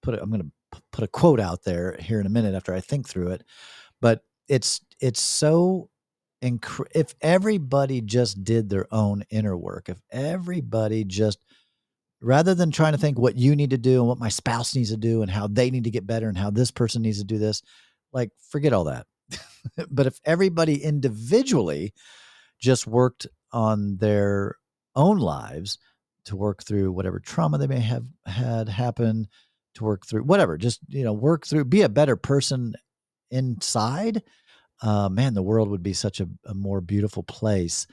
[0.03, 2.81] put, it, I'm to put a quote out there here in a minute after I
[2.81, 3.45] think through it.
[4.01, 5.91] But it's, it's so
[6.43, 11.45] inc- if everybody just did their own inner work, if everybody just,
[12.23, 14.91] rather than trying to think what you need to do and what my spouse needs
[14.91, 17.25] to do and how they need to get better and how this person needs to
[17.25, 17.63] do this,
[18.13, 19.07] like, forget all that.
[19.91, 21.93] but if everybody individually
[22.59, 24.57] just worked on their
[24.95, 25.79] own lives
[26.25, 29.27] to work through whatever trauma they may have had happen,
[29.75, 32.75] to work through whatever, just, you know, work through, be a better person
[33.31, 34.23] inside,
[34.83, 37.87] uh, man, the world would be such a, a more beautiful place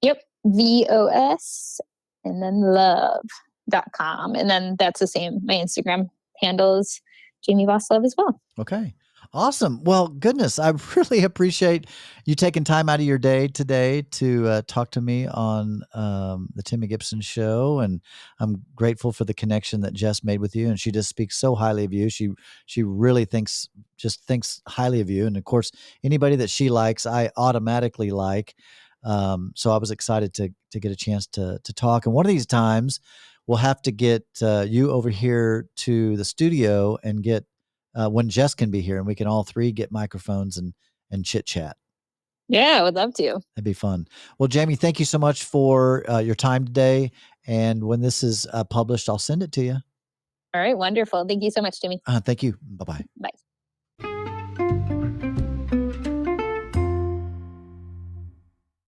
[0.01, 1.79] Yep, V O S
[2.23, 4.35] and then love.com.
[4.35, 5.39] And then that's the same.
[5.43, 6.09] My Instagram
[6.39, 7.01] handle is
[7.45, 8.39] Jamie Vos Love as well.
[8.59, 8.93] Okay.
[9.31, 9.83] Awesome.
[9.83, 11.87] Well, goodness, I really appreciate
[12.25, 16.49] you taking time out of your day today to uh, talk to me on um,
[16.55, 18.01] the Timmy Gibson show, and
[18.39, 20.67] I'm grateful for the connection that Jess made with you.
[20.67, 22.09] And she just speaks so highly of you.
[22.09, 22.29] She
[22.65, 25.71] she really thinks just thinks highly of you, and of course,
[26.03, 28.55] anybody that she likes, I automatically like.
[29.03, 32.05] Um, so I was excited to to get a chance to to talk.
[32.05, 32.99] And one of these times,
[33.47, 37.45] we'll have to get uh, you over here to the studio and get
[37.95, 40.73] uh, when Jess can be here and we can all three get microphones and
[41.11, 41.77] and chit chat.
[42.49, 43.39] Yeah, I would love to.
[43.55, 44.07] That'd be fun.
[44.37, 47.11] Well, Jamie, thank you so much for uh, your time today.
[47.47, 49.77] And when this is uh, published, I'll send it to you.
[50.53, 51.25] All right, wonderful.
[51.27, 52.01] Thank you so much, Jimmy.
[52.05, 52.57] Uh, thank you.
[52.61, 53.05] Bye-bye.
[53.19, 53.29] Bye.